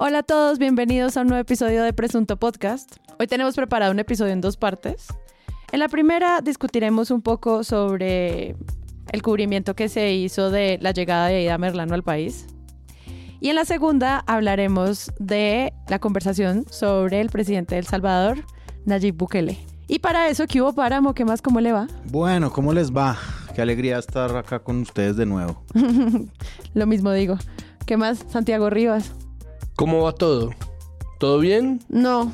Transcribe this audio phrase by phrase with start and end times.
[0.00, 2.98] Hola a todos, bienvenidos a un nuevo episodio de Presunto Podcast.
[3.18, 5.08] Hoy tenemos preparado un episodio en dos partes.
[5.72, 8.54] En la primera discutiremos un poco sobre
[9.10, 12.46] el cubrimiento que se hizo de la llegada de Aida Merlano al país.
[13.40, 18.44] Y en la segunda hablaremos de la conversación sobre el presidente de El Salvador,
[18.84, 19.58] Nayib Bukele.
[19.88, 21.12] Y para eso, ¿qué hubo Páramo?
[21.12, 21.42] ¿Qué más?
[21.42, 21.88] ¿Cómo le va?
[22.04, 23.18] Bueno, ¿cómo les va?
[23.52, 25.60] Qué alegría estar acá con ustedes de nuevo.
[26.74, 27.36] Lo mismo digo.
[27.84, 29.12] ¿Qué más, Santiago Rivas?
[29.78, 30.50] ¿Cómo va todo?
[31.20, 31.80] ¿Todo bien?
[31.88, 32.32] No,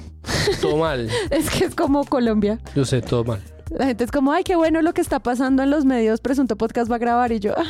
[0.62, 1.10] ¿Todo mal?
[1.30, 2.58] es que es como Colombia.
[2.74, 3.42] Yo sé, todo mal.
[3.68, 6.22] La gente es como, ay, qué bueno lo que está pasando en los medios.
[6.22, 7.32] Presunto Podcast va a grabar.
[7.32, 7.68] Y yo, ajá.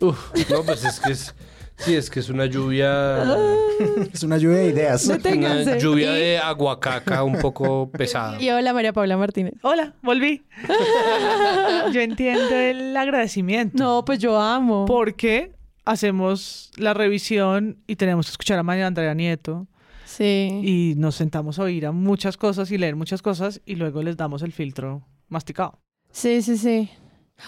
[0.00, 0.18] Uf,
[0.50, 1.32] no, pues es que es...
[1.76, 3.22] Sí, es que es una lluvia...
[4.12, 5.06] Es una lluvia de ideas.
[5.06, 5.70] Deténganse.
[5.70, 8.42] Una lluvia Y- de aguacaca un poco pesada.
[8.42, 9.54] Y hola, María Paula Martínez.
[9.62, 10.44] Hola, volví.
[11.92, 13.78] Yo entiendo el agradecimiento.
[13.78, 14.86] No, pues yo amo.
[14.86, 15.52] Porque
[15.88, 19.66] hacemos la revisión y tenemos que escuchar a María Andrea Nieto
[20.04, 20.60] Sí.
[20.62, 24.16] y nos sentamos a oír a muchas cosas y leer muchas cosas y luego les
[24.16, 25.78] damos el filtro masticado.
[26.10, 26.90] Sí, sí, sí.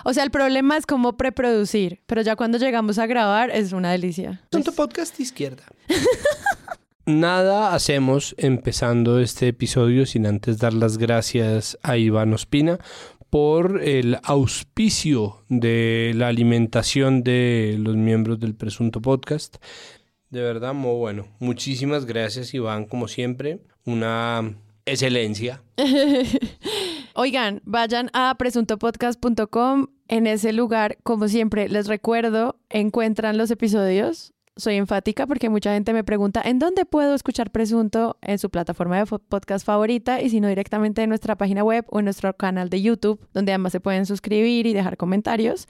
[0.05, 3.91] O sea, el problema es cómo preproducir, pero ya cuando llegamos a grabar es una
[3.91, 4.43] delicia.
[4.51, 5.65] Tanto podcast de izquierda.
[7.07, 12.79] Nada hacemos empezando este episodio sin antes dar las gracias a Iván Ospina
[13.31, 19.57] por el auspicio de la alimentación de los miembros del presunto podcast.
[20.31, 21.27] De verdad, muy bueno.
[21.39, 23.61] Muchísimas gracias, Iván, como siempre.
[23.85, 25.63] Una excelencia.
[27.15, 29.89] Oigan, vayan a presuntopodcast.com.
[30.09, 34.33] En ese lugar, como siempre, les recuerdo, encuentran los episodios.
[34.57, 38.99] Soy enfática porque mucha gente me pregunta en dónde puedo escuchar Presunto en su plataforma
[38.99, 42.69] de podcast favorita y si no directamente en nuestra página web o en nuestro canal
[42.69, 45.69] de YouTube, donde además se pueden suscribir y dejar comentarios.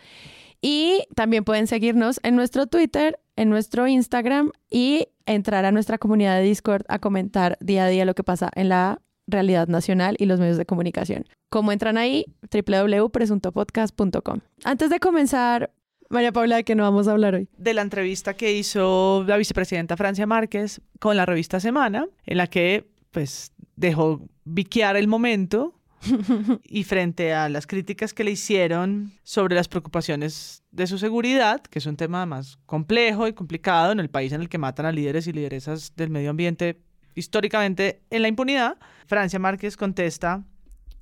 [0.62, 6.36] Y también pueden seguirnos en nuestro Twitter, en nuestro Instagram y entrar a nuestra comunidad
[6.36, 10.26] de Discord a comentar día a día lo que pasa en la realidad nacional y
[10.26, 11.24] los medios de comunicación.
[11.48, 12.26] ¿Cómo entran ahí?
[12.50, 14.40] www.presuntopodcast.com.
[14.64, 15.70] Antes de comenzar,
[16.12, 17.48] María Paula, ¿de qué no vamos a hablar hoy?
[17.56, 22.48] De la entrevista que hizo la vicepresidenta Francia Márquez con la revista Semana, en la
[22.48, 25.80] que pues dejó biquear el momento
[26.64, 31.78] y frente a las críticas que le hicieron sobre las preocupaciones de su seguridad, que
[31.78, 34.92] es un tema más complejo y complicado en el país en el que matan a
[34.92, 36.80] líderes y lideresas del medio ambiente
[37.14, 40.42] históricamente en la impunidad, Francia Márquez contesta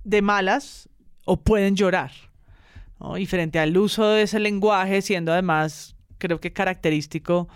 [0.04, 0.86] de malas
[1.25, 2.28] o pueden llorar.
[3.00, 3.16] ¿No?
[3.19, 7.48] Y frente al uso de ese lenguaje, siendo además, creo que característico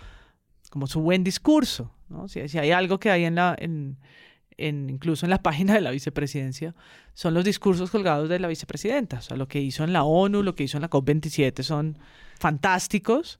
[0.69, 2.27] como su buen discurso, ¿no?
[2.27, 3.97] Si, si hay algo que hay en la, en,
[4.57, 6.73] en- incluso en la página de la vicepresidencia,
[7.13, 9.17] son los discursos colgados de la vicepresidenta.
[9.17, 11.97] O sea, lo que hizo en la ONU, lo que hizo en la COP27 son
[12.39, 13.39] fantásticos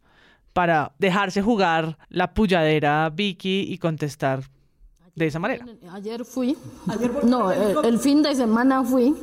[0.54, 4.44] para dejarse jugar la pulladera Vicky y contestar
[5.16, 5.66] de esa manera.
[5.92, 6.56] Ayer fui,
[7.24, 9.16] no, el, el fin de semana fui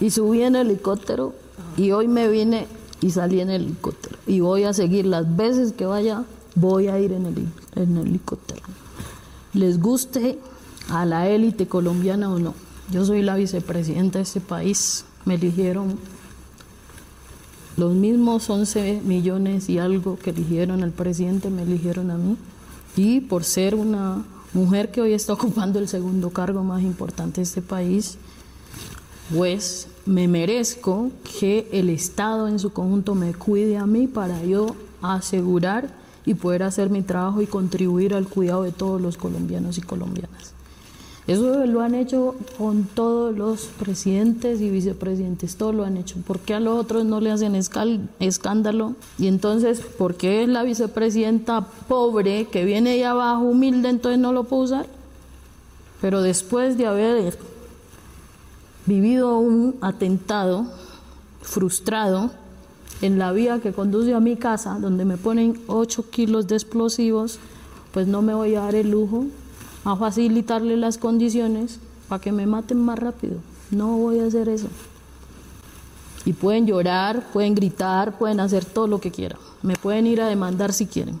[0.00, 1.34] y subí en helicóptero
[1.76, 2.66] y hoy me vine
[3.00, 6.24] y salí en helicóptero y voy a seguir las veces que vaya,
[6.54, 8.62] voy a ir en, en helicóptero.
[9.54, 10.38] Les guste
[10.88, 12.54] a la élite colombiana o no.
[12.90, 15.98] Yo soy la vicepresidenta de este país, me eligieron
[17.76, 22.36] los mismos 11 millones y algo que eligieron al presidente, me eligieron a mí.
[22.96, 27.42] Y por ser una mujer que hoy está ocupando el segundo cargo más importante de
[27.44, 28.18] este país,
[29.34, 34.74] pues me merezco que el Estado en su conjunto me cuide a mí para yo
[35.02, 35.90] asegurar
[36.24, 40.54] y poder hacer mi trabajo y contribuir al cuidado de todos los colombianos y colombianas.
[41.26, 46.16] Eso lo han hecho con todos los presidentes y vicepresidentes, todos lo han hecho.
[46.26, 48.94] ¿Por qué a los otros no le hacen escándalo?
[49.18, 54.44] Y entonces, ¿por qué la vicepresidenta pobre que viene de abajo, humilde, entonces no lo
[54.44, 54.86] puede usar?
[56.00, 57.36] Pero después de haber
[58.88, 60.66] vivido un atentado
[61.42, 62.30] frustrado
[63.00, 67.38] en la vía que conduce a mi casa, donde me ponen 8 kilos de explosivos,
[67.92, 69.26] pues no me voy a dar el lujo
[69.84, 71.78] a facilitarle las condiciones
[72.08, 73.36] para que me maten más rápido.
[73.70, 74.68] No voy a hacer eso.
[76.24, 79.38] Y pueden llorar, pueden gritar, pueden hacer todo lo que quieran.
[79.62, 81.20] Me pueden ir a demandar si quieren.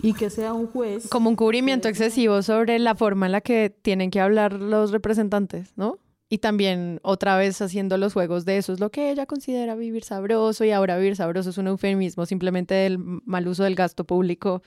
[0.00, 1.08] Y que sea un juez.
[1.08, 5.72] Como un cubrimiento excesivo sobre la forma en la que tienen que hablar los representantes,
[5.76, 5.98] ¿no?
[6.30, 10.04] Y también otra vez haciendo los juegos de eso es lo que ella considera vivir
[10.04, 14.62] sabroso y ahora vivir sabroso es un eufemismo simplemente del mal uso del gasto público,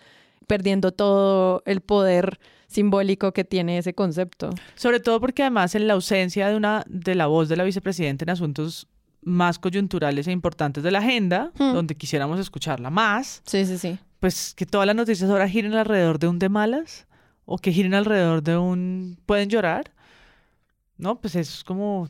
[0.47, 4.49] perdiendo todo el poder simbólico que tiene ese concepto.
[4.75, 8.25] Sobre todo porque además en la ausencia de una de la voz de la vicepresidenta
[8.25, 8.87] en asuntos
[9.21, 11.73] más coyunturales e importantes de la agenda, Hmm.
[11.73, 13.99] donde quisiéramos escucharla más, Sí, sí, sí.
[14.19, 17.05] pues que todas las noticias ahora giren alrededor de un de malas
[17.45, 19.91] o que giren alrededor de un pueden llorar,
[21.01, 21.19] ¿no?
[21.19, 22.07] Pues es como,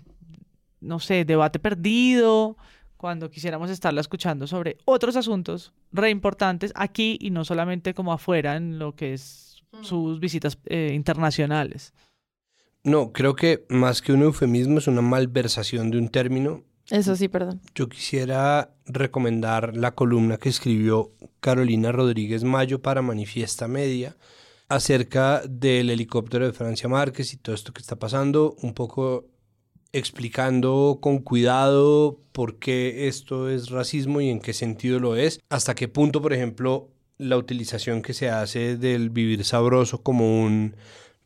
[0.82, 2.58] no sé, debate perdido,
[2.98, 8.56] cuando quisiéramos estarla escuchando sobre otros asuntos re importantes aquí y no solamente como afuera
[8.56, 11.94] en lo que es sus visitas eh, internacionales.
[12.84, 16.64] No, creo que más que un eufemismo es una malversación de un término.
[16.90, 17.62] Eso sí, perdón.
[17.74, 24.16] Yo quisiera recomendar la columna que escribió Carolina Rodríguez Mayo para Manifiesta Media
[24.71, 29.25] acerca del helicóptero de Francia Márquez y todo esto que está pasando, un poco
[29.91, 35.75] explicando con cuidado por qué esto es racismo y en qué sentido lo es, hasta
[35.75, 36.88] qué punto, por ejemplo,
[37.18, 40.77] la utilización que se hace del vivir sabroso como un...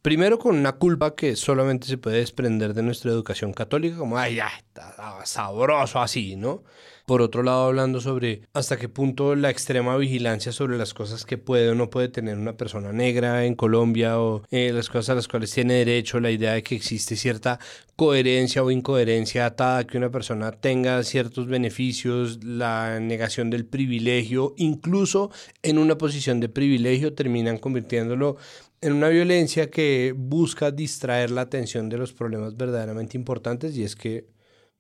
[0.02, 4.36] Primero con una culpa que solamente se puede desprender de nuestra educación católica, como, ay,
[4.36, 6.64] ya, está sabroso así, ¿no?
[7.06, 11.38] Por otro lado, hablando sobre hasta qué punto la extrema vigilancia sobre las cosas que
[11.38, 15.16] puede o no puede tener una persona negra en Colombia o eh, las cosas a
[15.16, 17.60] las cuales tiene derecho, la idea de que existe cierta
[17.96, 24.56] coherencia o incoherencia atada a que una persona tenga ciertos beneficios, la negación del privilegio,
[24.58, 25.30] incluso
[25.62, 28.38] en una posición de privilegio terminan convirtiéndolo
[28.82, 33.96] en una violencia que busca distraer la atención de los problemas verdaderamente importantes y es
[33.96, 34.26] que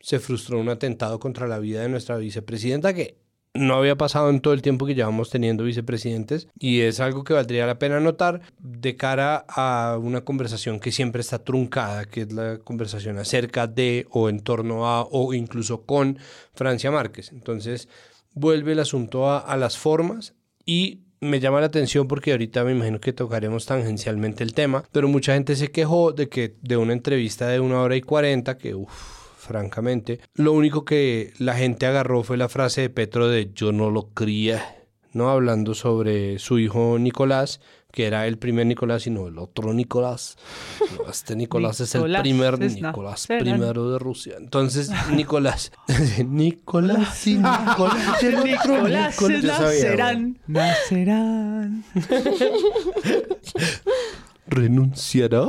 [0.06, 3.18] se frustró un atentado contra la vida de nuestra vicepresidenta que
[3.56, 7.34] no había pasado en todo el tiempo que llevamos teniendo vicepresidentes y es algo que
[7.34, 12.34] valdría la pena notar de cara a una conversación que siempre está truncada, que es
[12.34, 16.19] la conversación acerca de o en torno a o incluso con
[16.54, 17.31] Francia Márquez.
[17.31, 17.90] Entonces
[18.36, 20.36] vuelve el asunto a, las formas
[20.68, 25.08] y me llama la atención porque ahorita me imagino que tocaremos tangencialmente el tema, pero
[25.08, 28.75] mucha gente se quejó de que de una entrevista de una hora y cuarenta que
[28.75, 29.14] uff
[29.45, 30.19] francamente.
[30.33, 34.09] Lo único que la gente agarró fue la frase de Petro de yo no lo
[34.09, 34.77] cría,
[35.13, 35.30] ¿no?
[35.30, 37.59] Hablando sobre su hijo Nicolás,
[37.95, 40.38] que era el primer Nicolás y no el otro Nicolás.
[41.09, 44.36] este Nicolás, es el primer Nicolás primero de Rusia.
[44.38, 45.71] Entonces, Nicolás,
[46.25, 51.86] Nicolás y Nicolás, el Nicolás, nacerán, nacerán.
[54.47, 55.45] ¿Renunciará?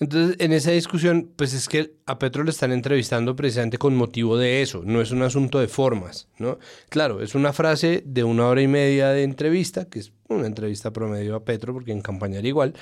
[0.00, 4.38] Entonces, en esa discusión, pues es que a Petro le están entrevistando precisamente con motivo
[4.38, 6.58] de eso, no es un asunto de formas, ¿no?
[6.88, 10.92] Claro, es una frase de una hora y media de entrevista, que es una entrevista
[10.92, 12.74] promedio a Petro, porque en campaña era igual,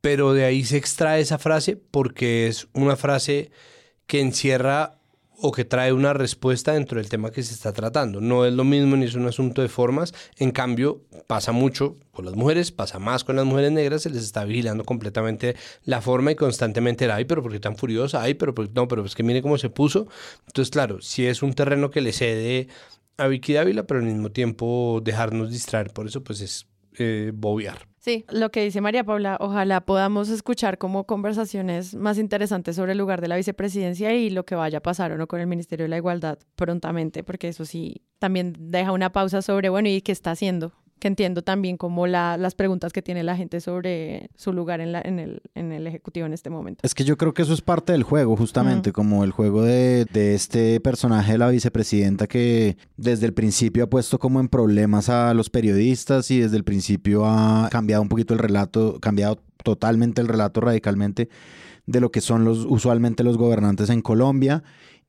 [0.00, 3.50] pero de ahí se extrae esa frase porque es una frase
[4.06, 4.99] que encierra
[5.42, 8.20] o que trae una respuesta dentro del tema que se está tratando.
[8.20, 10.12] No es lo mismo ni es un asunto de formas.
[10.36, 14.22] En cambio, pasa mucho con las mujeres, pasa más con las mujeres negras, se les
[14.22, 18.22] está vigilando completamente la forma y constantemente, ay, pero ¿por qué tan furiosa?
[18.22, 20.08] Ay, pero no, pero es que mire cómo se puso.
[20.46, 22.68] Entonces, claro, si es un terreno que le cede
[23.16, 25.92] a Vicky Dávila, pero al mismo tiempo dejarnos distraer.
[25.92, 26.66] Por eso, pues es
[26.98, 27.89] eh, bobear.
[28.00, 32.98] Sí, lo que dice María Paula, ojalá podamos escuchar como conversaciones más interesantes sobre el
[32.98, 35.84] lugar de la vicepresidencia y lo que vaya a pasar o no con el Ministerio
[35.84, 40.12] de la Igualdad prontamente, porque eso sí también deja una pausa sobre, bueno, ¿y qué
[40.12, 40.72] está haciendo?
[41.00, 44.92] Que entiendo también como la, las preguntas que tiene la gente sobre su lugar en,
[44.92, 46.80] la, en, el, en el Ejecutivo en este momento.
[46.84, 50.04] Es que yo creo que eso es parte del juego, justamente, como el juego de,
[50.04, 55.08] de, este personaje de la vicepresidenta que desde el principio ha puesto como en problemas
[55.08, 60.20] a los periodistas y desde el principio ha cambiado un poquito el relato, cambiado totalmente
[60.20, 61.28] el relato radicalmente
[61.86, 64.62] de lo que son los usualmente los gobernantes en Colombia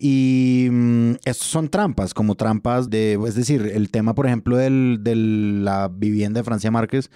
[0.03, 4.69] y mm, estos son trampas, como trampas de, es decir, el tema, por ejemplo, de
[5.15, 7.11] la vivienda de Francia Márquez,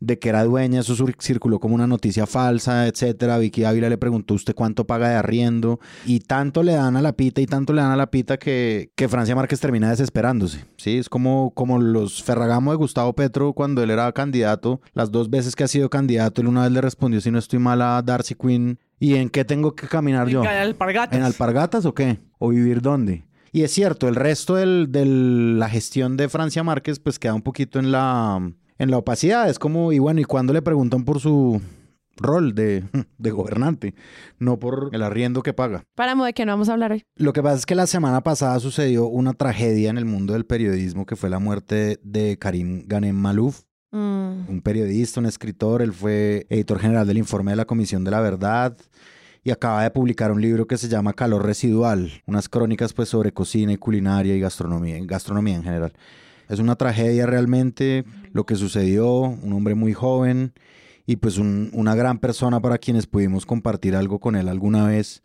[0.00, 3.36] de que era dueña, eso circuló como una noticia falsa, etcétera.
[3.36, 7.12] Vicky Ávila le preguntó usted cuánto paga de arriendo y tanto le dan a la
[7.12, 10.64] pita y tanto le dan a la pita que, que Francia Márquez termina desesperándose.
[10.78, 15.28] Sí, es como, como los Ferragamo de Gustavo Petro cuando él era candidato, las dos
[15.28, 18.00] veces que ha sido candidato, él una vez le respondió si no estoy mal a
[18.00, 20.42] Darcy Quinn ¿Y en qué tengo que caminar yo?
[20.42, 21.18] ¿En alpargatas?
[21.18, 22.20] ¿En alpargatas o qué?
[22.38, 23.26] ¿O vivir dónde?
[23.52, 27.78] Y es cierto, el resto de la gestión de Francia Márquez pues queda un poquito
[27.78, 28.40] en la,
[28.78, 29.48] en la opacidad.
[29.48, 31.60] Es como, y bueno, ¿y cuando le preguntan por su
[32.16, 32.84] rol de,
[33.18, 33.94] de, gobernante,
[34.38, 35.84] no por el arriendo que paga.
[35.94, 37.04] Páramo de que no vamos a hablar hoy.
[37.16, 40.46] Lo que pasa es que la semana pasada sucedió una tragedia en el mundo del
[40.46, 43.62] periodismo que fue la muerte de Karim Ghanem Malouf,
[43.94, 44.50] Mm.
[44.50, 48.20] Un periodista, un escritor, él fue editor general del informe de la Comisión de la
[48.20, 48.76] Verdad
[49.44, 53.32] y acaba de publicar un libro que se llama Calor Residual, unas crónicas pues sobre
[53.32, 55.92] cocina y culinaria y gastronomía, gastronomía en general.
[56.48, 60.54] Es una tragedia realmente lo que sucedió, un hombre muy joven
[61.06, 65.22] y pues una gran persona para quienes pudimos compartir algo con él alguna vez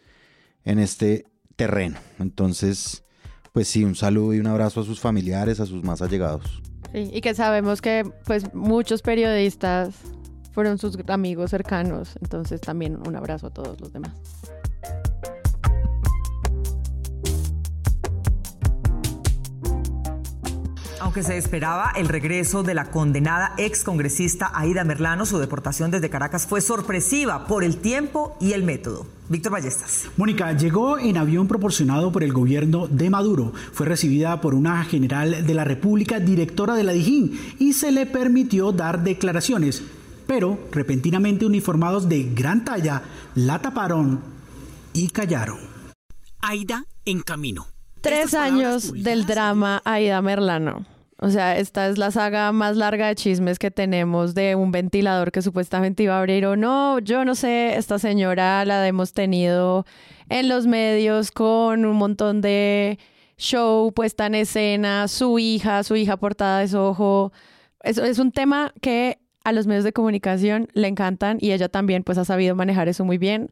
[0.63, 1.97] en este terreno.
[2.19, 3.03] Entonces,
[3.51, 6.61] pues sí, un saludo y un abrazo a sus familiares, a sus más allegados.
[6.91, 9.95] Sí, y que sabemos que pues muchos periodistas
[10.51, 12.17] fueron sus amigos cercanos.
[12.21, 14.11] Entonces también un abrazo a todos los demás.
[21.01, 26.09] Aunque se esperaba el regreso de la condenada ex congresista Aida Merlano, su deportación desde
[26.09, 29.07] Caracas fue sorpresiva por el tiempo y el método.
[29.29, 30.07] Víctor Ballestas.
[30.17, 33.53] Mónica llegó en avión proporcionado por el gobierno de Maduro.
[33.71, 38.05] Fue recibida por una general de la República, directora de la Dijín, y se le
[38.05, 39.83] permitió dar declaraciones.
[40.27, 43.03] Pero repentinamente uniformados de gran talla
[43.35, 44.19] la taparon
[44.93, 45.59] y callaron.
[46.41, 47.67] Aida en camino.
[48.01, 50.85] Tres años del drama Aida Merlano.
[51.21, 55.33] O sea, esta es la saga más larga de chismes que tenemos de un ventilador
[55.33, 56.99] que supuestamente iba a abrir o no.
[56.99, 59.85] Yo no sé, esta señora la hemos tenido
[60.29, 62.99] en los medios con un montón de
[63.37, 67.33] show puesta en escena, su hija, su hija portada de su ojo.
[67.83, 72.03] Eso es un tema que a los medios de comunicación le encantan y ella también
[72.03, 73.51] pues ha sabido manejar eso muy bien.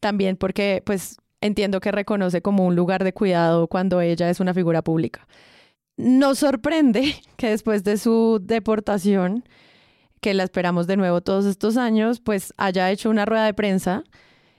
[0.00, 4.54] También porque pues entiendo que reconoce como un lugar de cuidado cuando ella es una
[4.54, 5.26] figura pública.
[5.96, 9.44] Nos sorprende que después de su deportación,
[10.20, 14.04] que la esperamos de nuevo todos estos años, pues haya hecho una rueda de prensa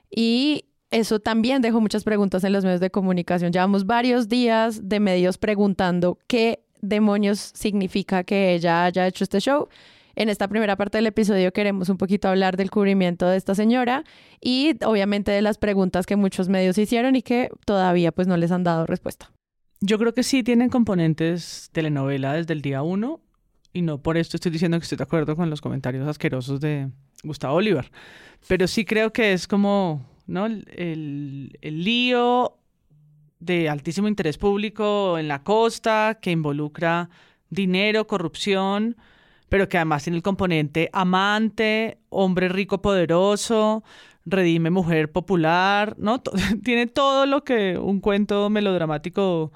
[0.09, 3.53] y eso también dejó muchas preguntas en los medios de comunicación.
[3.53, 9.69] Llevamos varios días de medios preguntando qué demonios significa que ella haya hecho este show.
[10.15, 14.03] En esta primera parte del episodio queremos un poquito hablar del cubrimiento de esta señora
[14.39, 18.51] y obviamente de las preguntas que muchos medios hicieron y que todavía pues no les
[18.51, 19.31] han dado respuesta.
[19.79, 23.21] Yo creo que sí tienen componentes telenovela desde el día uno
[23.73, 26.89] y no por esto estoy diciendo que estoy de acuerdo con los comentarios asquerosos de
[27.23, 27.91] Gustavo Oliver,
[28.47, 30.45] pero sí creo que es como, ¿no?
[30.45, 32.57] El, el lío
[33.39, 37.09] de altísimo interés público en la costa que involucra
[37.49, 38.97] dinero, corrupción,
[39.51, 43.83] pero que además tiene el componente amante, hombre rico poderoso,
[44.25, 46.21] redime mujer popular, ¿no?
[46.63, 49.51] tiene todo lo que un cuento melodramático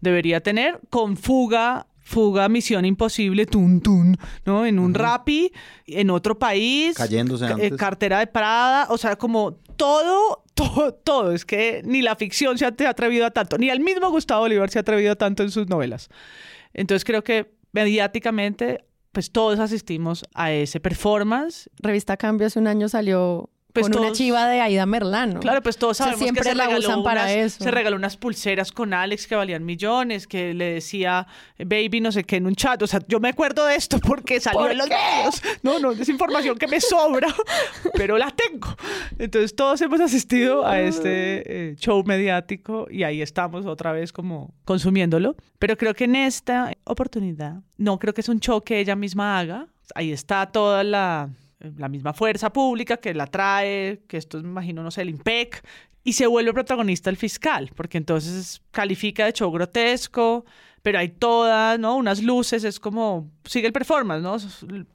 [0.00, 4.16] debería tener, con fuga, fuga, misión imposible, tun, tun,
[4.46, 4.64] ¿no?
[4.64, 5.50] En un rapi,
[5.88, 6.96] en otro país.
[6.96, 7.72] Cayéndose eh, antes.
[7.72, 11.32] Cartera de Prada, o sea, como todo, todo, todo.
[11.32, 14.70] Es que ni la ficción se ha atrevido a tanto, ni el mismo Gustavo Oliver
[14.70, 16.08] se ha atrevido a tanto en sus novelas.
[16.72, 21.68] Entonces creo que mediáticamente, pues todos asistimos a ese performance.
[21.78, 25.40] Revista Cambio hace un año salió Pues con una todos- chiva de Aida Merlano.
[25.40, 27.64] Claro, pues todos O sea, sabemos siempre que se la regaló usan para unas- eso.
[27.64, 31.26] Se regaló unas pulseras con Alex que valían millones, que le decía
[31.58, 32.82] baby no sé qué en un chat.
[32.82, 35.42] O sea, yo me acuerdo de esto porque salió ¿Por en los medios.
[35.62, 37.28] No, no, es información que me sobra,
[37.94, 38.68] pero la tengo.
[39.18, 44.54] Entonces todos hemos asistido a este eh, show mediático y ahí estamos otra vez como
[44.64, 45.36] consumiéndolo.
[45.58, 49.38] Pero creo que en esta oportunidad, no creo que es un show que ella misma
[49.38, 49.66] haga.
[49.94, 51.28] Ahí está toda la
[51.60, 55.10] la misma fuerza pública que la trae, que esto es, me imagino, no sé, el
[55.10, 55.62] IMPEC,
[56.02, 60.46] y se vuelve protagonista el fiscal, porque entonces califica de show grotesco,
[60.82, 61.96] pero hay todas, ¿no?
[61.96, 64.36] Unas luces, es como, sigue el performance, ¿no?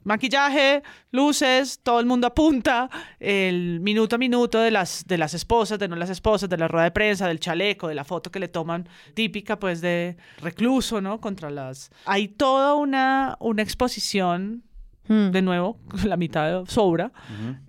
[0.02, 0.82] Maquillaje,
[1.12, 5.86] luces, todo el mundo apunta, el minuto a minuto de las, de las esposas, de
[5.86, 8.48] no las esposas, de la rueda de prensa, del chaleco, de la foto que le
[8.48, 11.20] toman, típica pues de recluso, ¿no?
[11.20, 11.92] Contra las...
[12.04, 14.64] Hay toda una, una exposición
[15.08, 15.30] Hmm.
[15.30, 17.12] de nuevo, la mitad sobra,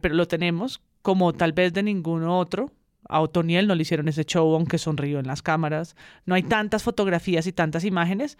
[0.02, 2.72] pero lo tenemos como tal vez de ningún otro.
[3.10, 5.96] A Otoniel no le hicieron ese show, aunque sonrió en las cámaras.
[6.26, 8.38] No hay tantas fotografías y tantas imágenes.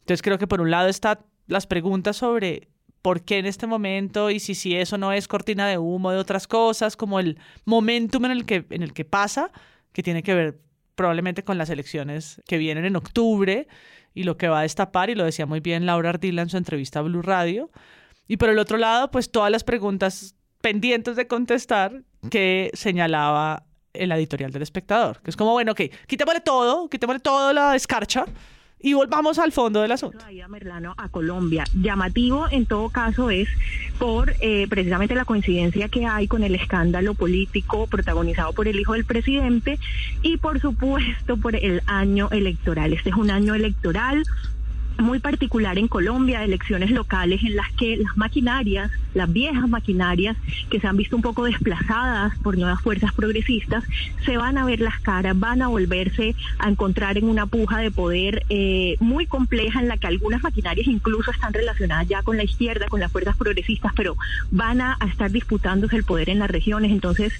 [0.00, 2.68] Entonces creo que por un lado están las preguntas sobre
[3.02, 6.18] por qué en este momento y si, si eso no es cortina de humo de
[6.18, 9.52] otras cosas, como el momentum en el que, en el que pasa,
[9.92, 10.60] que tiene que ver
[10.94, 13.68] probablemente con las elecciones que vienen en octubre
[14.14, 16.56] y lo que va a destapar, y lo decía muy bien Laura Ardila en su
[16.56, 17.70] entrevista a Blue Radio.
[18.28, 24.12] Y por el otro lado, pues todas las preguntas pendientes de contestar que señalaba el
[24.12, 25.20] editorial del espectador.
[25.22, 28.26] Que es como, bueno, ok, quitémosle todo, quitémosle toda la escarcha
[28.80, 30.18] y volvamos al fondo del asunto.
[30.48, 31.64] Merlano a Colombia.
[31.74, 33.48] Llamativo en todo caso es
[33.98, 38.92] por eh, precisamente la coincidencia que hay con el escándalo político protagonizado por el hijo
[38.92, 39.78] del presidente
[40.22, 42.92] y por supuesto por el año electoral.
[42.92, 44.22] Este es un año electoral
[44.98, 50.36] muy particular en Colombia, elecciones locales en las que las maquinarias, las viejas maquinarias
[50.70, 53.84] que se han visto un poco desplazadas por nuevas fuerzas progresistas,
[54.24, 57.90] se van a ver las caras, van a volverse a encontrar en una puja de
[57.90, 62.44] poder eh, muy compleja en la que algunas maquinarias incluso están relacionadas ya con la
[62.44, 64.16] izquierda, con las fuerzas progresistas, pero
[64.50, 66.90] van a, a estar disputándose el poder en las regiones.
[66.92, 67.32] Entonces,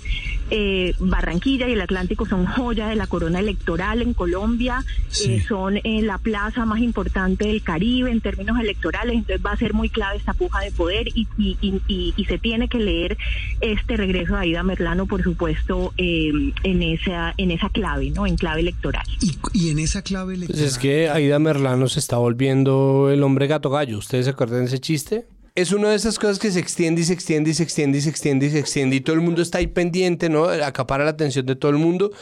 [0.51, 5.35] eh, Barranquilla y el Atlántico son joya de la corona electoral en Colombia, Sí.
[5.35, 9.57] eh, son eh, la plaza más importante del Caribe en términos electorales, entonces va a
[9.57, 13.17] ser muy clave esta puja de poder y, y, se tiene que leer
[13.61, 16.31] este regreso de Aida Merlano, por supuesto, eh,
[16.63, 18.27] en esa en esa clave, ¿no?
[18.27, 19.05] En clave electoral.
[19.53, 20.61] Y, en esa clave electoral.
[20.61, 23.99] Pues es que Aida Merlano se está volviendo el hombre gato gallo.
[23.99, 25.27] ¿Ustedes se acuerdan de ese chiste?
[25.55, 28.01] es una de esas cosas que se extiende y se extiende y se extiende y
[28.01, 30.45] se extiende y se extiende y todo el mundo está ahí pendiente, ¿no?
[30.45, 32.13] Acapara la atención de todo el mundo.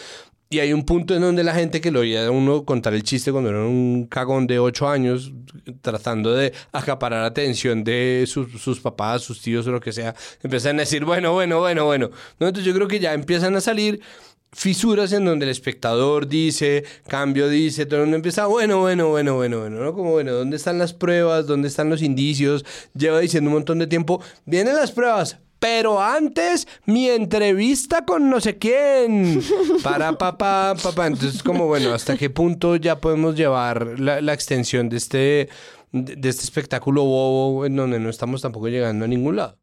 [0.49, 3.03] Y hay un punto en donde la gente que lo oía a uno contar el
[3.03, 5.33] chiste cuando era un cagón de ocho años,
[5.81, 10.81] tratando de acaparar atención de sus, papás, sus tíos o lo que sea, empiezan a
[10.81, 12.11] decir, bueno, bueno, bueno, bueno.
[12.38, 12.47] ¿No?
[12.47, 14.00] Entonces yo creo que ya empiezan a salir
[14.53, 19.35] fisuras en donde el espectador dice, cambio dice, todo el mundo empieza, bueno, bueno, bueno,
[19.35, 19.93] bueno, bueno, ¿no?
[19.95, 21.47] Como, bueno, ¿dónde están las pruebas?
[21.49, 22.65] ¿Dónde están los indicios?
[22.95, 28.41] Lleva diciendo un montón de tiempo, vienen las pruebas, pero antes mi entrevista con no
[28.41, 29.43] sé quién.
[29.83, 31.07] Para papá, papá.
[31.07, 35.49] Entonces, como bueno, ¿hasta qué punto ya podemos llevar la, la extensión de este,
[35.93, 39.59] de este espectáculo bobo en donde no estamos tampoco llegando a ningún lado?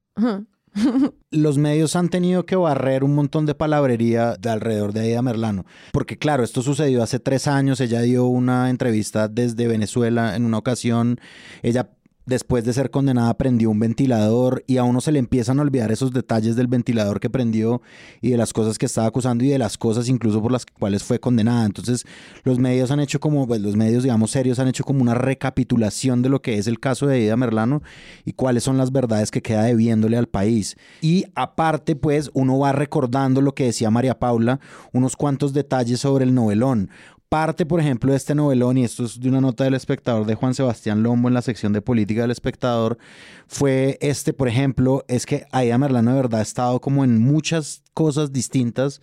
[1.32, 5.66] Los medios han tenido que barrer un montón de palabrería de alrededor de Aida Merlano.
[5.92, 7.80] Porque claro, esto sucedió hace tres años.
[7.80, 11.20] Ella dio una entrevista desde Venezuela en una ocasión.
[11.62, 11.92] Ella
[12.26, 15.92] después de ser condenada prendió un ventilador y a uno se le empiezan a olvidar
[15.92, 17.82] esos detalles del ventilador que prendió
[18.22, 21.04] y de las cosas que estaba acusando y de las cosas incluso por las cuales
[21.04, 21.66] fue condenada.
[21.66, 22.06] Entonces
[22.44, 26.22] los medios han hecho como, pues los medios digamos serios han hecho como una recapitulación
[26.22, 27.82] de lo que es el caso de Ida Merlano
[28.26, 30.78] y cuáles son las verdades que queda debiéndole al país.
[31.02, 34.60] Y aparte pues uno va recordando lo que decía María Paula,
[34.92, 36.90] unos cuantos detalles sobre el novelón
[37.34, 40.36] parte, por ejemplo, de este novelón, y esto es de una nota del espectador de
[40.36, 43.00] Juan Sebastián Lombo en la sección de política del espectador,
[43.48, 47.82] fue este, por ejemplo, es que Aida Merlano de verdad ha estado como en muchas
[47.96, 49.02] cosas distintas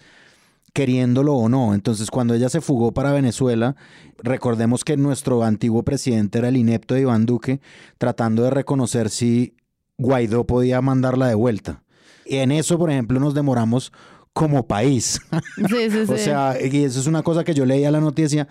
[0.73, 1.75] queriéndolo o no.
[1.75, 3.75] Entonces, cuando ella se fugó para Venezuela,
[4.23, 7.61] recordemos que nuestro antiguo presidente era el inepto de Iván Duque,
[7.99, 9.57] tratando de reconocer si
[9.99, 11.83] Guaidó podía mandarla de vuelta.
[12.25, 13.93] Y en eso, por ejemplo, nos demoramos
[14.33, 15.21] como país.
[15.57, 16.13] Sí, sí, sí.
[16.13, 18.49] o sea, y eso es una cosa que yo leía la noticia.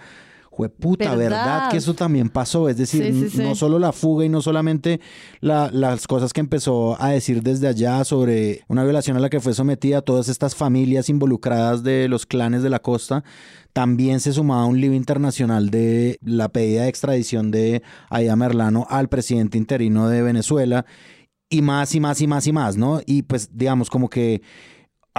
[0.79, 1.71] puta, ¿verdad?
[1.71, 2.67] que eso también pasó?
[2.67, 4.99] Es decir, no solo la fuga y no solamente
[5.39, 9.53] las cosas que empezó a decir desde allá sobre una violación a la que fue
[9.53, 13.23] sometida todas estas familias involucradas de los clanes de la costa,
[13.71, 19.07] también se sumaba un libro internacional de la pedida de extradición de Aida Merlano al
[19.07, 20.85] presidente interino de Venezuela
[21.49, 23.01] y más y más y más y más, ¿no?
[23.05, 24.41] Y pues digamos como que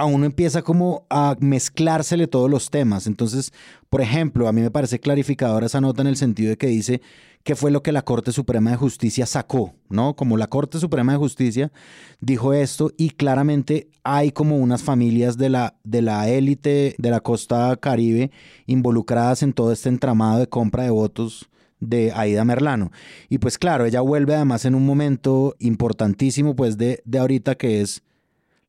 [0.01, 3.05] a uno empieza como a mezclársele todos los temas.
[3.05, 3.53] Entonces,
[3.87, 7.01] por ejemplo, a mí me parece clarificadora esa nota en el sentido de que dice
[7.43, 10.15] qué fue lo que la Corte Suprema de Justicia sacó, ¿no?
[10.15, 11.71] Como la Corte Suprema de Justicia
[12.19, 17.19] dijo esto y claramente hay como unas familias de la de la élite de la
[17.19, 18.31] costa caribe
[18.65, 21.47] involucradas en todo este entramado de compra de votos
[21.79, 22.91] de Aida Merlano.
[23.29, 27.81] Y pues claro, ella vuelve además en un momento importantísimo pues de, de ahorita que
[27.81, 28.01] es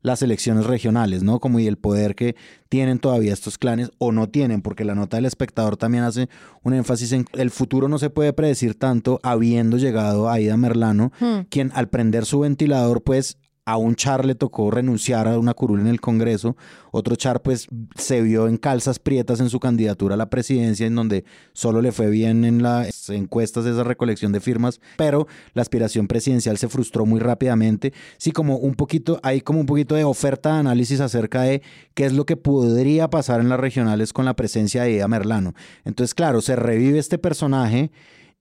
[0.02, 1.40] las elecciones regionales, ¿no?
[1.40, 2.36] Como y el poder que
[2.68, 6.28] tienen todavía estos clanes o no tienen, porque la nota del espectador también hace
[6.62, 11.12] un énfasis en el futuro no se puede predecir tanto habiendo llegado a Aida Merlano,
[11.20, 11.46] hmm.
[11.48, 15.80] quien al prender su ventilador pues a un Char le tocó renunciar a una curul
[15.80, 16.56] en el Congreso.
[16.90, 20.96] Otro Char, pues, se vio en calzas prietas en su candidatura a la presidencia, en
[20.96, 25.62] donde solo le fue bien en las encuestas de esa recolección de firmas, pero la
[25.62, 27.92] aspiración presidencial se frustró muy rápidamente.
[28.18, 31.62] Sí, como un poquito, hay como un poquito de oferta de análisis acerca de
[31.94, 35.54] qué es lo que podría pasar en las regionales con la presencia de Ida Merlano.
[35.84, 37.92] Entonces, claro, se revive este personaje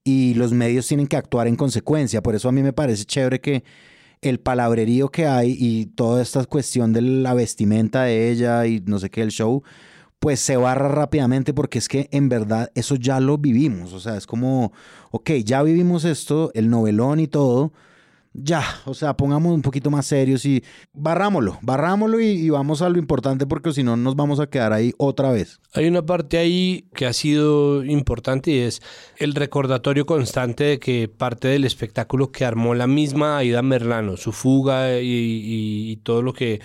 [0.03, 2.23] y los medios tienen que actuar en consecuencia.
[2.23, 3.63] Por eso a mí me parece chévere que
[4.21, 8.99] el palabrerío que hay y toda esta cuestión de la vestimenta de ella y no
[8.99, 9.63] sé qué, el show,
[10.19, 13.93] pues se barra rápidamente porque es que en verdad eso ya lo vivimos.
[13.93, 14.71] O sea, es como,
[15.09, 17.73] ok, ya vivimos esto, el novelón y todo,
[18.33, 20.63] ya, o sea, pongamos un poquito más serios y
[20.93, 24.93] barrámoslo, barrámoslo y, vamos a lo importante porque si no nos vamos a quedar ahí
[24.97, 25.59] otra vez.
[25.73, 28.81] Hay una parte ahí que ha sido importante y es
[29.17, 34.31] el recordatorio constante de que parte del espectáculo que armó la misma Aida Merlano, su
[34.31, 36.61] fuga y, y todo lo que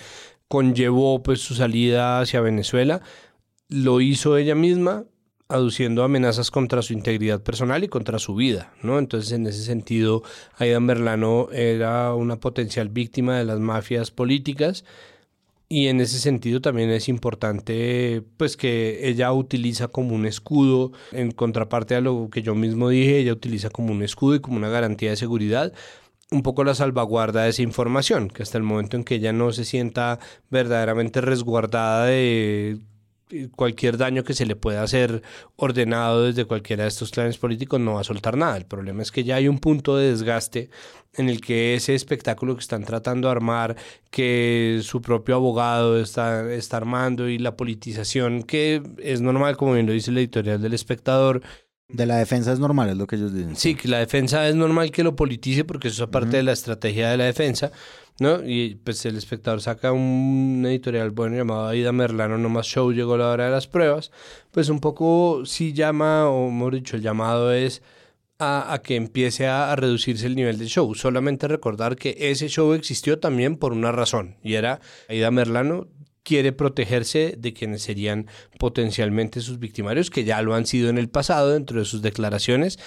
[0.46, 3.02] conllevó pues su salida hacia Venezuela,
[3.68, 5.04] lo hizo ella misma
[5.48, 8.98] aduciendo amenazas contra su integridad personal y contra su vida, ¿no?
[8.98, 10.22] Entonces, en ese sentido,
[10.56, 14.84] Aida Merlano era una potencial víctima de las mafias políticas
[15.68, 21.32] y en ese sentido también es importante pues que ella utiliza como un escudo en
[21.32, 24.68] contraparte a lo que yo mismo dije, ella utiliza como un escudo y como una
[24.68, 25.72] garantía de seguridad
[26.30, 29.52] un poco la salvaguarda de esa información, que hasta el momento en que ella no
[29.52, 30.18] se sienta
[30.50, 32.78] verdaderamente resguardada de
[33.54, 35.22] cualquier daño que se le pueda hacer
[35.56, 38.56] ordenado desde cualquiera de estos clanes políticos no va a soltar nada.
[38.56, 40.70] El problema es que ya hay un punto de desgaste
[41.14, 43.76] en el que ese espectáculo que están tratando de armar,
[44.10, 49.86] que su propio abogado está, está armando y la politización, que es normal, como bien
[49.86, 51.42] lo dice la editorial del espectador,
[51.88, 53.56] de la defensa es normal, es lo que ellos dicen.
[53.56, 56.52] Sí, que la defensa es normal que lo politice porque eso es parte de la
[56.52, 57.70] estrategia de la defensa,
[58.18, 58.42] ¿no?
[58.44, 63.16] Y pues el espectador saca un editorial bueno llamado Aida Merlano, no más show, llegó
[63.16, 64.10] la hora de las pruebas.
[64.50, 67.82] Pues un poco sí llama, o mejor dicho, el llamado es
[68.38, 70.94] a, a que empiece a, reducirse el nivel del show.
[70.94, 75.88] Solamente recordar que ese show existió también por una razón, y era Aida Merlano
[76.26, 78.26] quiere protegerse de quienes serían
[78.58, 82.80] potencialmente sus victimarios, que ya lo han sido en el pasado dentro de sus declaraciones.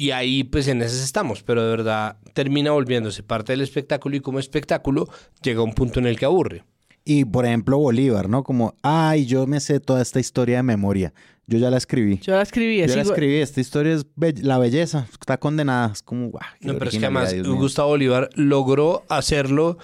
[0.00, 4.20] Y ahí pues en esas estamos, pero de verdad termina volviéndose parte del espectáculo y
[4.20, 5.08] como espectáculo
[5.42, 6.62] llega un punto en el que aburre.
[7.04, 8.44] Y por ejemplo Bolívar, ¿no?
[8.44, 11.12] Como, ay, yo me sé toda esta historia de memoria.
[11.48, 12.20] Yo ya la escribí.
[12.22, 12.78] Yo la escribí.
[12.86, 13.36] Yo la escribí.
[13.36, 14.06] Esta historia es
[14.42, 15.08] la belleza.
[15.10, 15.90] Está condenada.
[15.92, 16.44] Es como, guau.
[16.60, 19.78] No, pero es que además Gustavo Bolívar logró hacerlo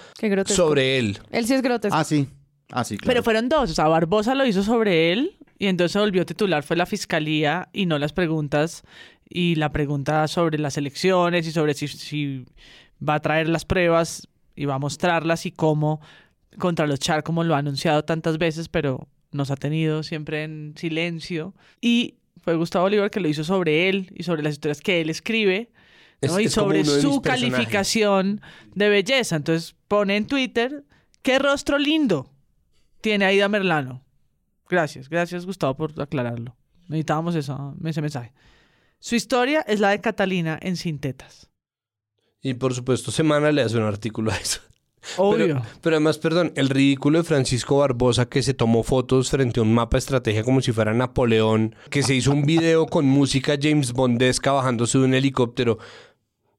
[0.45, 1.19] sobre él.
[1.31, 1.97] Él sí es grotesco.
[1.97, 2.29] Ah, sí.
[2.71, 3.09] Ah, sí, claro.
[3.09, 6.63] Pero fueron dos, o sea, Barbosa lo hizo sobre él y entonces se volvió titular,
[6.63, 8.83] fue la fiscalía y no las preguntas,
[9.29, 12.45] y la pregunta sobre las elecciones y sobre si, si
[13.07, 16.01] va a traer las pruebas y va a mostrarlas y cómo
[16.57, 20.73] contra los Char, como lo ha anunciado tantas veces, pero nos ha tenido siempre en
[20.77, 21.53] silencio.
[21.81, 25.09] Y fue Gustavo Bolívar que lo hizo sobre él y sobre las historias que él
[25.09, 25.71] escribe.
[26.21, 26.39] ¿no?
[26.39, 28.41] y sobre su calificación
[28.73, 29.35] de belleza.
[29.35, 30.83] Entonces pone en Twitter,
[31.21, 32.31] qué rostro lindo
[33.01, 34.01] tiene Aida Merlano.
[34.67, 36.55] Gracias, gracias Gustavo por aclararlo.
[36.87, 38.33] Necesitábamos eso, ese mensaje.
[38.99, 41.49] Su historia es la de Catalina en Sintetas.
[42.41, 44.61] Y por supuesto, Semana le hace un artículo a eso.
[45.17, 45.47] Obvio.
[45.47, 49.63] Pero, pero, además, perdón, el ridículo de Francisco Barbosa que se tomó fotos frente a
[49.63, 53.55] un mapa de estrategia como si fuera Napoleón, que se hizo un video con música
[53.61, 55.77] James Bondesca bajándose de un helicóptero.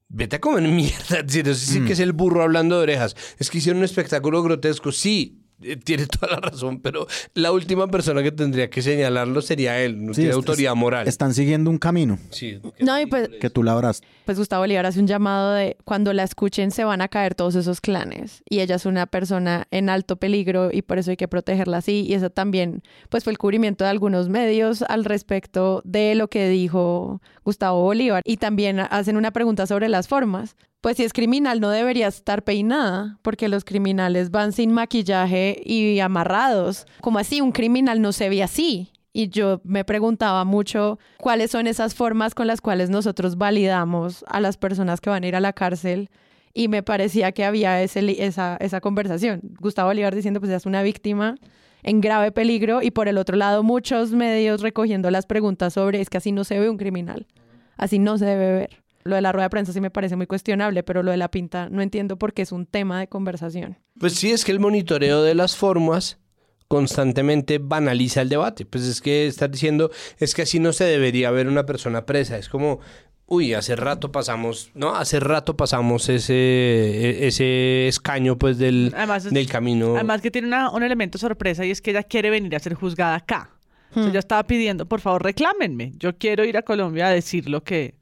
[0.09, 1.23] Vete a comer mierda.
[1.27, 3.15] Sí que es el burro hablando de orejas.
[3.37, 4.91] Es que hicieron un espectáculo grotesco.
[4.91, 5.41] Sí,
[5.83, 10.13] tiene toda la razón, pero la última persona que tendría que señalarlo sería él, no
[10.13, 11.07] tiene autoridad moral.
[11.07, 12.19] Están siguiendo un camino.
[12.29, 12.59] Sí.
[12.79, 14.01] No, y pues, que tú labras.
[14.25, 17.55] Pues Gustavo Bolívar hace un llamado de cuando la escuchen se van a caer todos
[17.55, 21.27] esos clanes y ella es una persona en alto peligro y por eso hay que
[21.27, 26.15] protegerla así y eso también pues fue el cubrimiento de algunos medios al respecto de
[26.15, 30.55] lo que dijo Gustavo Bolívar y también hacen una pregunta sobre las formas
[30.87, 35.99] pues si es criminal no debería estar peinada, porque los criminales van sin maquillaje y
[35.99, 36.85] amarrados.
[37.01, 38.93] Como así, un criminal no se ve así.
[39.11, 44.39] Y yo me preguntaba mucho cuáles son esas formas con las cuales nosotros validamos a
[44.39, 46.09] las personas que van a ir a la cárcel.
[46.53, 49.41] Y me parecía que había ese, esa, esa conversación.
[49.59, 51.35] Gustavo Olivar diciendo, pues es una víctima
[51.83, 52.81] en grave peligro.
[52.81, 56.45] Y por el otro lado, muchos medios recogiendo las preguntas sobre, es que así no
[56.45, 57.27] se ve un criminal.
[57.75, 58.86] Así no se debe ver.
[59.07, 61.31] Lo de la rueda de prensa sí me parece muy cuestionable, pero lo de la
[61.31, 63.77] pinta no entiendo por qué es un tema de conversación.
[63.99, 66.19] Pues sí, es que el monitoreo de las formas
[66.67, 68.65] constantemente banaliza el debate.
[68.65, 72.37] Pues es que estás diciendo, es que así no se debería ver una persona presa.
[72.37, 72.79] Es como,
[73.25, 74.95] uy, hace rato pasamos, ¿no?
[74.95, 78.93] Hace rato pasamos ese, e, ese escaño, pues, del,
[79.31, 79.95] del camino.
[79.95, 82.73] Además que tiene una, un elemento sorpresa y es que ella quiere venir a ser
[82.73, 83.51] juzgada acá.
[83.91, 85.93] O sea, ella estaba pidiendo, por favor, reclámenme.
[85.97, 87.95] Yo quiero ir a Colombia a decir lo que,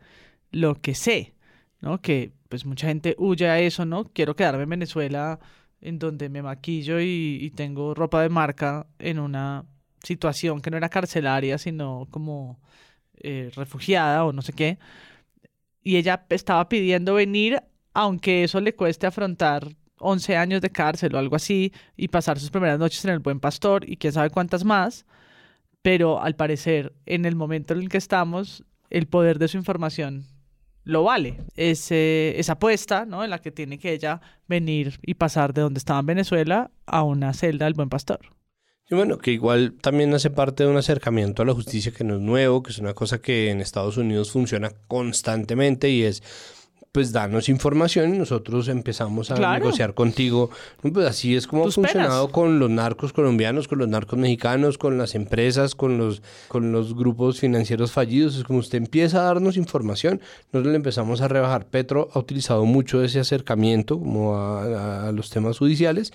[0.56, 1.36] lo que sé,
[1.82, 2.02] ¿no?
[2.02, 4.06] Que pues mucha gente huye a eso, ¿no?
[4.06, 5.39] Quiero quedarme en Venezuela
[5.82, 9.65] en donde me maquillo y, tengo ropa de marca en una
[10.02, 12.60] situación que no era carcelaria, sino como
[13.18, 14.80] eh, refugiada o no sé qué.
[15.84, 17.62] Y ella estaba pidiendo venir,
[17.94, 22.50] aunque eso le cueste afrontar 11 años de cárcel o algo así, y pasar sus
[22.52, 25.06] primeras noches en el Buen Pastor y quién sabe cuántas más.
[25.82, 30.26] Pero al parecer, en el momento en el que estamos, el poder de su información
[30.86, 31.41] lo vale.
[31.56, 33.24] Esa apuesta, ¿no?
[33.24, 37.04] En la que tiene que ella venir y pasar de donde estaba en Venezuela a
[37.04, 38.19] una celda del Buen Pastor.
[38.89, 42.15] Y bueno, que igual también hace parte de un acercamiento a la justicia que no
[42.15, 46.21] es nuevo, que es una cosa que en Estados Unidos funciona constantemente y es
[46.96, 50.50] pues danos información y nosotros empezamos a negociar contigo.
[50.82, 54.98] Pues así es como ha funcionado con los narcos colombianos, con los narcos mexicanos, con
[54.98, 58.38] las empresas, con los, con los grupos financieros fallidos.
[58.38, 60.22] Es como usted empieza a darnos información,
[60.54, 61.66] nosotros le empezamos a rebajar.
[61.66, 66.14] Petro ha utilizado mucho ese acercamiento como a, a los temas judiciales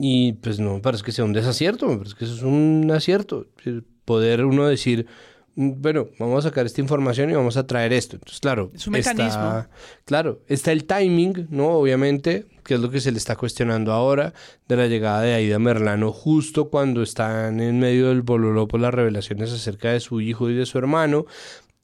[0.00, 2.90] y pues no me parece que sea un desacierto, me parece que eso es un
[2.92, 3.46] acierto.
[4.04, 5.06] Poder uno decir
[5.54, 8.16] bueno, vamos a sacar esta información y vamos a traer esto.
[8.16, 9.66] Entonces, claro, es un mecanismo.
[10.04, 11.68] claro, está el timing, ¿no?
[11.68, 14.32] Obviamente, que es lo que se le está cuestionando ahora,
[14.68, 18.94] de la llegada de Aida Merlano, justo cuando están en medio del bololo por las
[18.94, 21.26] revelaciones acerca de su hijo y de su hermano.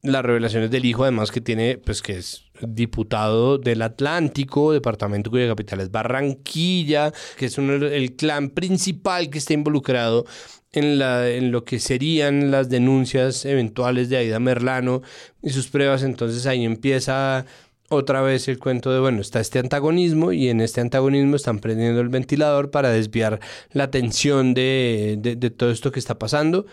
[0.03, 5.49] Las revelaciones del hijo, además, que tiene, pues que es diputado del Atlántico, departamento cuya
[5.49, 10.25] capital es Barranquilla, que es el clan principal que está involucrado
[10.73, 15.03] en, la, en lo que serían las denuncias eventuales de Aida Merlano
[15.43, 16.03] y sus pruebas.
[16.03, 17.47] Entonces ahí empieza
[17.91, 22.01] otra vez el cuento de, bueno, está este antagonismo y en este antagonismo están prendiendo
[22.01, 23.41] el ventilador para desviar
[23.73, 26.67] la atención de, de, todo esto que está pasando.